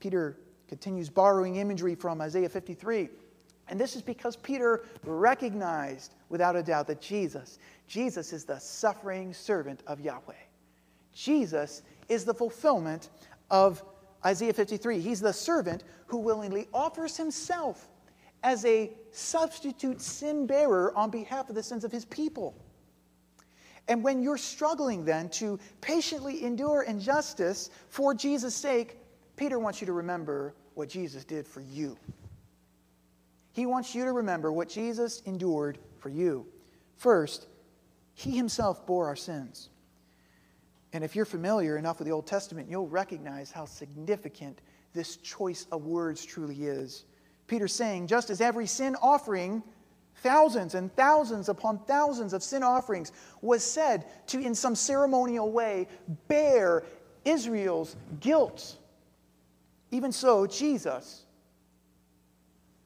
[0.00, 3.08] Peter continues borrowing imagery from Isaiah 53.
[3.68, 9.32] And this is because Peter recognized without a doubt that Jesus, Jesus is the suffering
[9.34, 10.34] servant of Yahweh.
[11.12, 13.10] Jesus is the fulfillment
[13.50, 13.82] of
[14.24, 15.00] Isaiah 53.
[15.00, 17.88] He's the servant who willingly offers himself
[18.42, 22.54] as a substitute sin bearer on behalf of the sins of his people.
[23.88, 28.98] And when you're struggling then to patiently endure injustice for Jesus' sake,
[29.36, 31.96] Peter wants you to remember what Jesus did for you.
[33.58, 36.46] He wants you to remember what Jesus endured for you.
[36.96, 37.48] First,
[38.14, 39.70] he himself bore our sins.
[40.92, 44.60] And if you're familiar enough with the Old Testament, you'll recognize how significant
[44.94, 47.04] this choice of words truly is.
[47.48, 49.64] Peter's saying, just as every sin offering,
[50.22, 53.10] thousands and thousands upon thousands of sin offerings,
[53.42, 55.88] was said to, in some ceremonial way,
[56.28, 56.84] bear
[57.24, 58.76] Israel's guilt,
[59.90, 61.24] even so, Jesus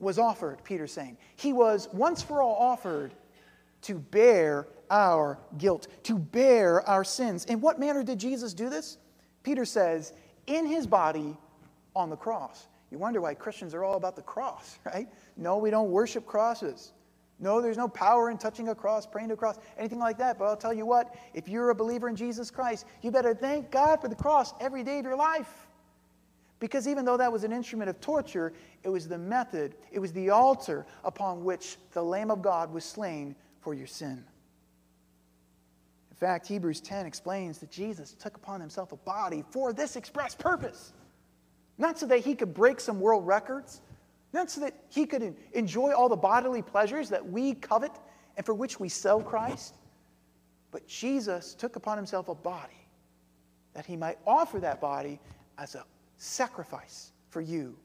[0.03, 1.17] was offered, Peter's saying.
[1.37, 3.15] He was once for all offered
[3.83, 7.45] to bear our guilt, to bear our sins.
[7.47, 8.99] In what manner did Jesus do this?
[9.45, 10.13] Peter says,
[10.47, 11.37] in his body
[11.95, 12.67] on the cross.
[12.91, 15.09] You wonder why Christians are all about the cross, right?
[15.37, 16.93] No, we don't worship crosses.
[17.39, 20.39] No, there's no power in touching a cross, praying to a cross, anything like that.
[20.39, 23.71] But I'll tell you what, if you're a believer in Jesus Christ, you better thank
[23.71, 25.67] God for the cross every day of your life.
[26.63, 28.53] Because even though that was an instrument of torture,
[28.85, 32.85] it was the method, it was the altar upon which the Lamb of God was
[32.85, 34.25] slain for your sin.
[36.13, 40.37] In fact, Hebrews 10 explains that Jesus took upon himself a body for this express
[40.37, 40.93] purpose.
[41.79, 43.81] Not so that he could break some world records,
[44.33, 47.91] not so that he could enjoy all the bodily pleasures that we covet
[48.37, 49.75] and for which we sell Christ,
[50.71, 52.87] but Jesus took upon himself a body
[53.75, 55.19] that he might offer that body
[55.59, 55.85] as a
[56.23, 57.77] sacrifice for you.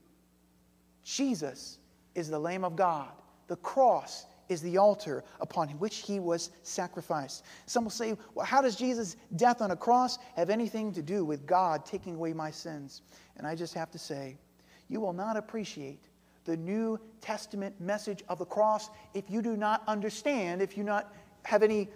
[1.03, 1.79] Jesus
[2.13, 3.09] is the Lamb of God.
[3.47, 7.43] The cross is the altar upon which he was sacrificed.
[7.65, 11.25] Some will say, well, how does Jesus' death on a cross have anything to do
[11.25, 13.01] with God taking away my sins?
[13.37, 14.37] And I just have to say,
[14.87, 16.05] you will not appreciate
[16.45, 21.11] the New Testament message of the cross if you do not understand, if you not
[21.43, 21.89] have any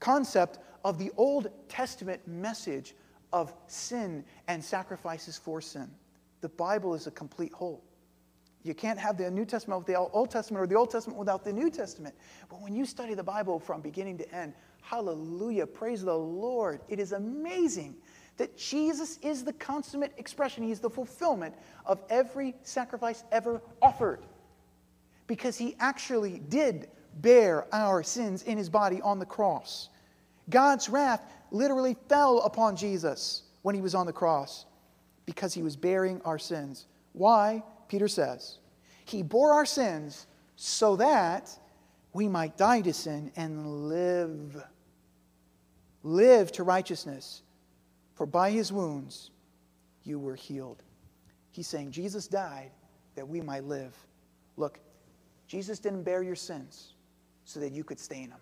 [0.00, 2.94] concept of the Old Testament message
[3.32, 5.88] of sin and sacrifices for sin.
[6.40, 7.82] The Bible is a complete whole.
[8.62, 11.44] You can't have the New Testament without the Old Testament or the Old Testament without
[11.44, 12.14] the New Testament.
[12.48, 14.52] But when you study the Bible from beginning to end,
[14.82, 16.80] hallelujah, praise the Lord.
[16.88, 17.96] It is amazing
[18.36, 21.54] that Jesus is the consummate expression, He's the fulfillment
[21.86, 24.20] of every sacrifice ever offered.
[25.26, 26.88] Because He actually did
[27.20, 29.88] bear our sins in His body on the cross.
[30.48, 34.66] God's wrath literally fell upon Jesus when He was on the cross
[35.26, 36.86] because He was bearing our sins.
[37.12, 37.62] Why?
[37.88, 38.58] Peter says,
[39.04, 40.26] He bore our sins
[40.56, 41.50] so that
[42.12, 44.62] we might die to sin and live.
[46.02, 47.42] Live to righteousness.
[48.14, 49.30] For by his wounds
[50.04, 50.82] you were healed.
[51.52, 52.70] He's saying Jesus died
[53.14, 53.96] that we might live.
[54.56, 54.78] Look,
[55.46, 56.94] Jesus didn't bear your sins
[57.44, 58.38] so that you could stay in them.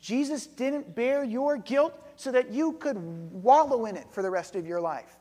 [0.00, 4.56] Jesus didn't bear your guilt so that you could wallow in it for the rest
[4.56, 5.16] of your life.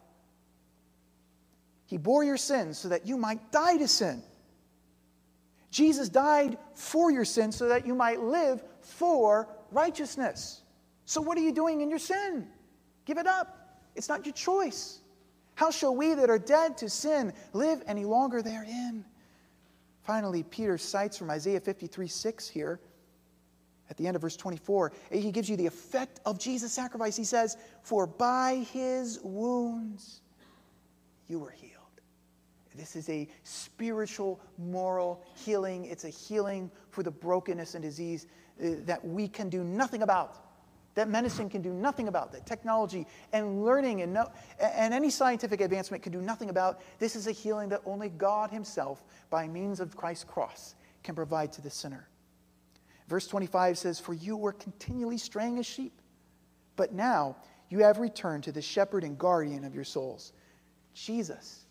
[1.86, 4.22] He bore your sins so that you might die to sin.
[5.72, 10.62] Jesus died for your sins so that you might live for righteousness.
[11.06, 12.48] So, what are you doing in your sin?
[13.06, 13.80] Give it up.
[13.96, 15.00] It's not your choice.
[15.56, 19.06] How shall we that are dead to sin live any longer therein?
[20.04, 22.80] Finally, Peter cites from Isaiah 53 6 here
[23.90, 24.92] at the end of verse 24.
[25.12, 27.16] He gives you the effect of Jesus' sacrifice.
[27.16, 30.22] He says, For by his wounds
[31.28, 31.74] you were healed.
[32.76, 35.86] This is a spiritual, moral healing.
[35.86, 38.28] It's a healing for the brokenness and disease
[38.64, 40.38] uh, that we can do nothing about
[40.98, 45.62] that medicine can do nothing about, that technology and learning and, no, and any scientific
[45.62, 46.82] advancement can do nothing about.
[46.98, 50.74] This is a healing that only God Himself, by means of Christ's cross,
[51.04, 52.10] can provide to the sinner.
[53.08, 55.94] Verse 25 says, For you were continually straying as sheep,
[56.76, 57.38] but now
[57.70, 60.34] you have returned to the shepherd and guardian of your souls.
[60.94, 61.66] Jesus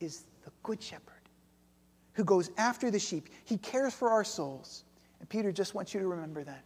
[0.00, 1.18] is the good shepherd
[2.18, 4.82] who goes after the sheep, he cares for our souls.
[5.20, 6.64] And Peter just wants you to remember that.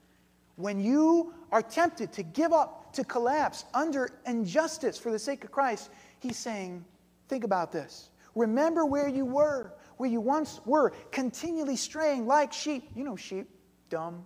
[0.57, 5.51] When you are tempted to give up, to collapse under injustice for the sake of
[5.51, 6.83] Christ, he's saying,
[7.29, 8.09] think about this.
[8.35, 12.89] Remember where you were, where you once were, continually straying like sheep.
[12.97, 13.47] You know, sheep,
[13.93, 14.25] dumb,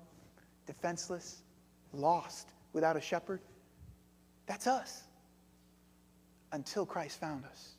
[0.65, 1.43] defenseless,
[1.93, 3.41] lost, without a shepherd.
[4.47, 5.03] That's us.
[6.53, 7.73] Until Christ found us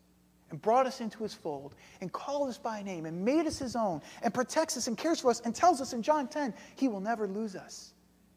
[0.50, 3.78] and brought us into his fold and called us by name and made us his
[3.78, 6.90] own and protects us and cares for us and tells us in John 10 he
[6.90, 7.94] will never lose us.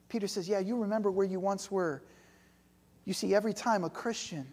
[0.08, 2.04] Peter says, Yeah, you remember where you once were.
[3.04, 4.46] You see, every time a Christian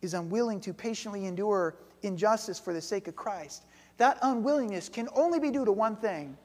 [0.00, 3.64] is unwilling to patiently endure injustice for the sake of Christ,
[3.98, 6.38] that unwillingness can only be due to one thing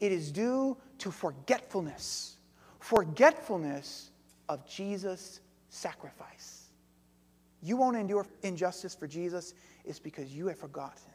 [0.00, 2.38] it is due to forgetfulness.
[2.80, 4.10] Forgetfulness
[4.48, 6.70] of Jesus' sacrifice.
[7.62, 9.52] You won't endure injustice for Jesus,
[9.84, 11.12] it's because you have forgotten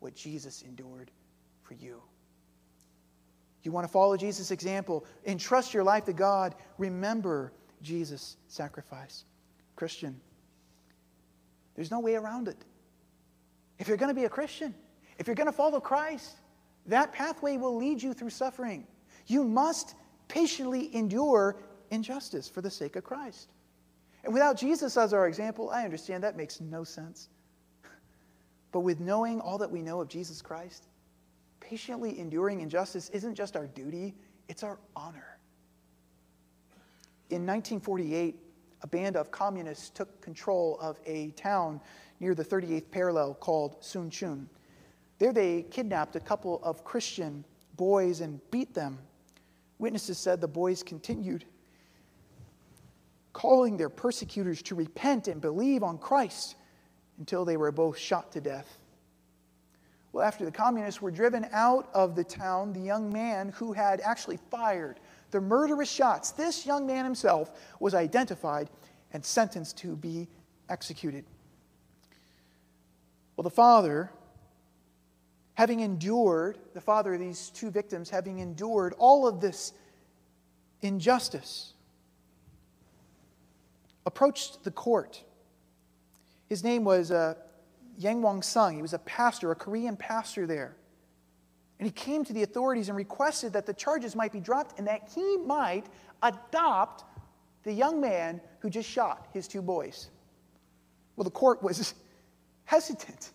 [0.00, 1.12] what Jesus endured
[1.62, 2.02] for you.
[3.62, 9.24] You want to follow Jesus' example, entrust your life to God, remember Jesus' sacrifice.
[9.76, 10.20] Christian,
[11.76, 12.58] there's no way around it.
[13.78, 14.74] If you're going to be a Christian,
[15.18, 16.34] if you're going to follow Christ,
[16.86, 18.84] that pathway will lead you through suffering.
[19.26, 19.94] You must
[20.28, 21.56] patiently endure
[21.90, 23.48] injustice for the sake of Christ.
[24.24, 27.28] And without Jesus as our example, I understand that makes no sense.
[28.72, 30.86] But with knowing all that we know of Jesus Christ,
[31.60, 34.14] patiently enduring injustice isn't just our duty,
[34.48, 35.38] it's our honor.
[37.28, 38.36] In 1948,
[38.82, 41.80] a band of communists took control of a town
[42.20, 44.48] near the 38th parallel called Sun Chun.
[45.18, 47.44] There they kidnapped a couple of Christian
[47.76, 48.98] boys and beat them.
[49.82, 51.44] Witnesses said the boys continued
[53.32, 56.54] calling their persecutors to repent and believe on Christ
[57.18, 58.78] until they were both shot to death.
[60.12, 64.00] Well, after the communists were driven out of the town, the young man who had
[64.02, 65.00] actually fired
[65.32, 68.70] the murderous shots, this young man himself was identified
[69.12, 70.28] and sentenced to be
[70.68, 71.24] executed.
[73.36, 74.12] Well, the father,
[75.54, 79.72] having endured, the father of these two victims, having endured all of this
[80.80, 81.74] injustice,
[84.06, 85.22] approached the court.
[86.48, 87.34] His name was uh,
[87.98, 88.76] Yang Wang Sung.
[88.76, 90.76] He was a pastor, a Korean pastor there.
[91.78, 94.86] And he came to the authorities and requested that the charges might be dropped and
[94.86, 95.86] that he might
[96.22, 97.04] adopt
[97.64, 100.10] the young man who just shot his two boys.
[101.16, 101.94] Well, the court was
[102.64, 103.32] hesitant.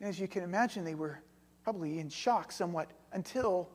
[0.00, 1.22] And as you can imagine, they were
[1.64, 3.68] probably in shock somewhat until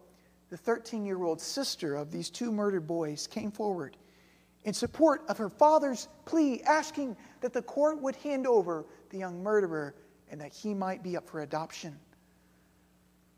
[0.50, 3.98] the 13 year old sister of these two murdered boys came forward
[4.68, 9.42] in support of her father's plea, asking that the court would hand over the young
[9.42, 9.96] murderer
[10.30, 11.98] and that he might be up for adoption.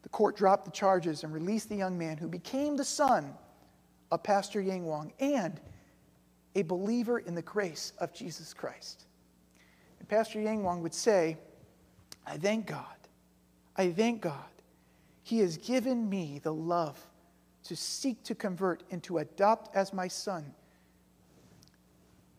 [0.02, 3.36] The court dropped the charges and released the young man who became the son
[4.12, 5.62] of Pastor Yang Wang and
[6.56, 9.06] a believer in the grace of Jesus Christ.
[10.00, 11.38] And Pastor Yang Wang would say,
[12.26, 12.99] I thank God.
[13.80, 14.34] I thank God.
[15.24, 17.00] He has given me the love
[17.64, 20.54] to seek to convert and to adopt as my son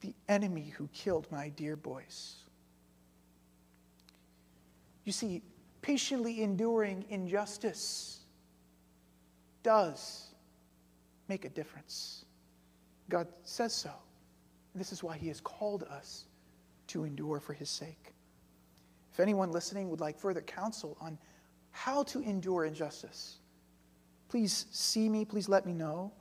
[0.02, 2.36] the enemy who killed my dear boys.
[5.06, 5.40] You see,
[5.80, 8.20] patiently enduring injustice
[9.62, 10.34] does
[11.26, 12.26] make a difference.
[13.08, 13.92] God says so.
[14.74, 16.26] This is why He has called us
[16.88, 18.12] to endure for His sake.
[19.10, 21.18] If anyone listening would like further counsel on
[21.70, 23.38] how to endure injustice,
[24.28, 26.12] please see me, please let me know.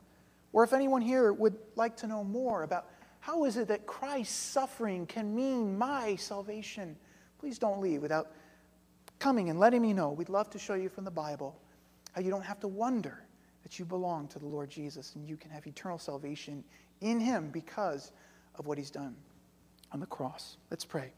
[0.52, 2.86] Or if anyone here would like to know more about
[3.20, 6.96] how is it that Christ's suffering can mean my salvation?
[7.38, 8.32] Please don't leave without
[9.18, 10.10] coming and letting me know.
[10.10, 11.56] We'd love to show you from the Bible
[12.12, 13.22] how you don't have to wonder
[13.62, 16.64] that you belong to the Lord Jesus and you can have eternal salvation
[17.00, 18.12] in Him because
[18.56, 19.14] of what He's done
[19.92, 20.56] on the cross.
[20.70, 21.12] Let's pray.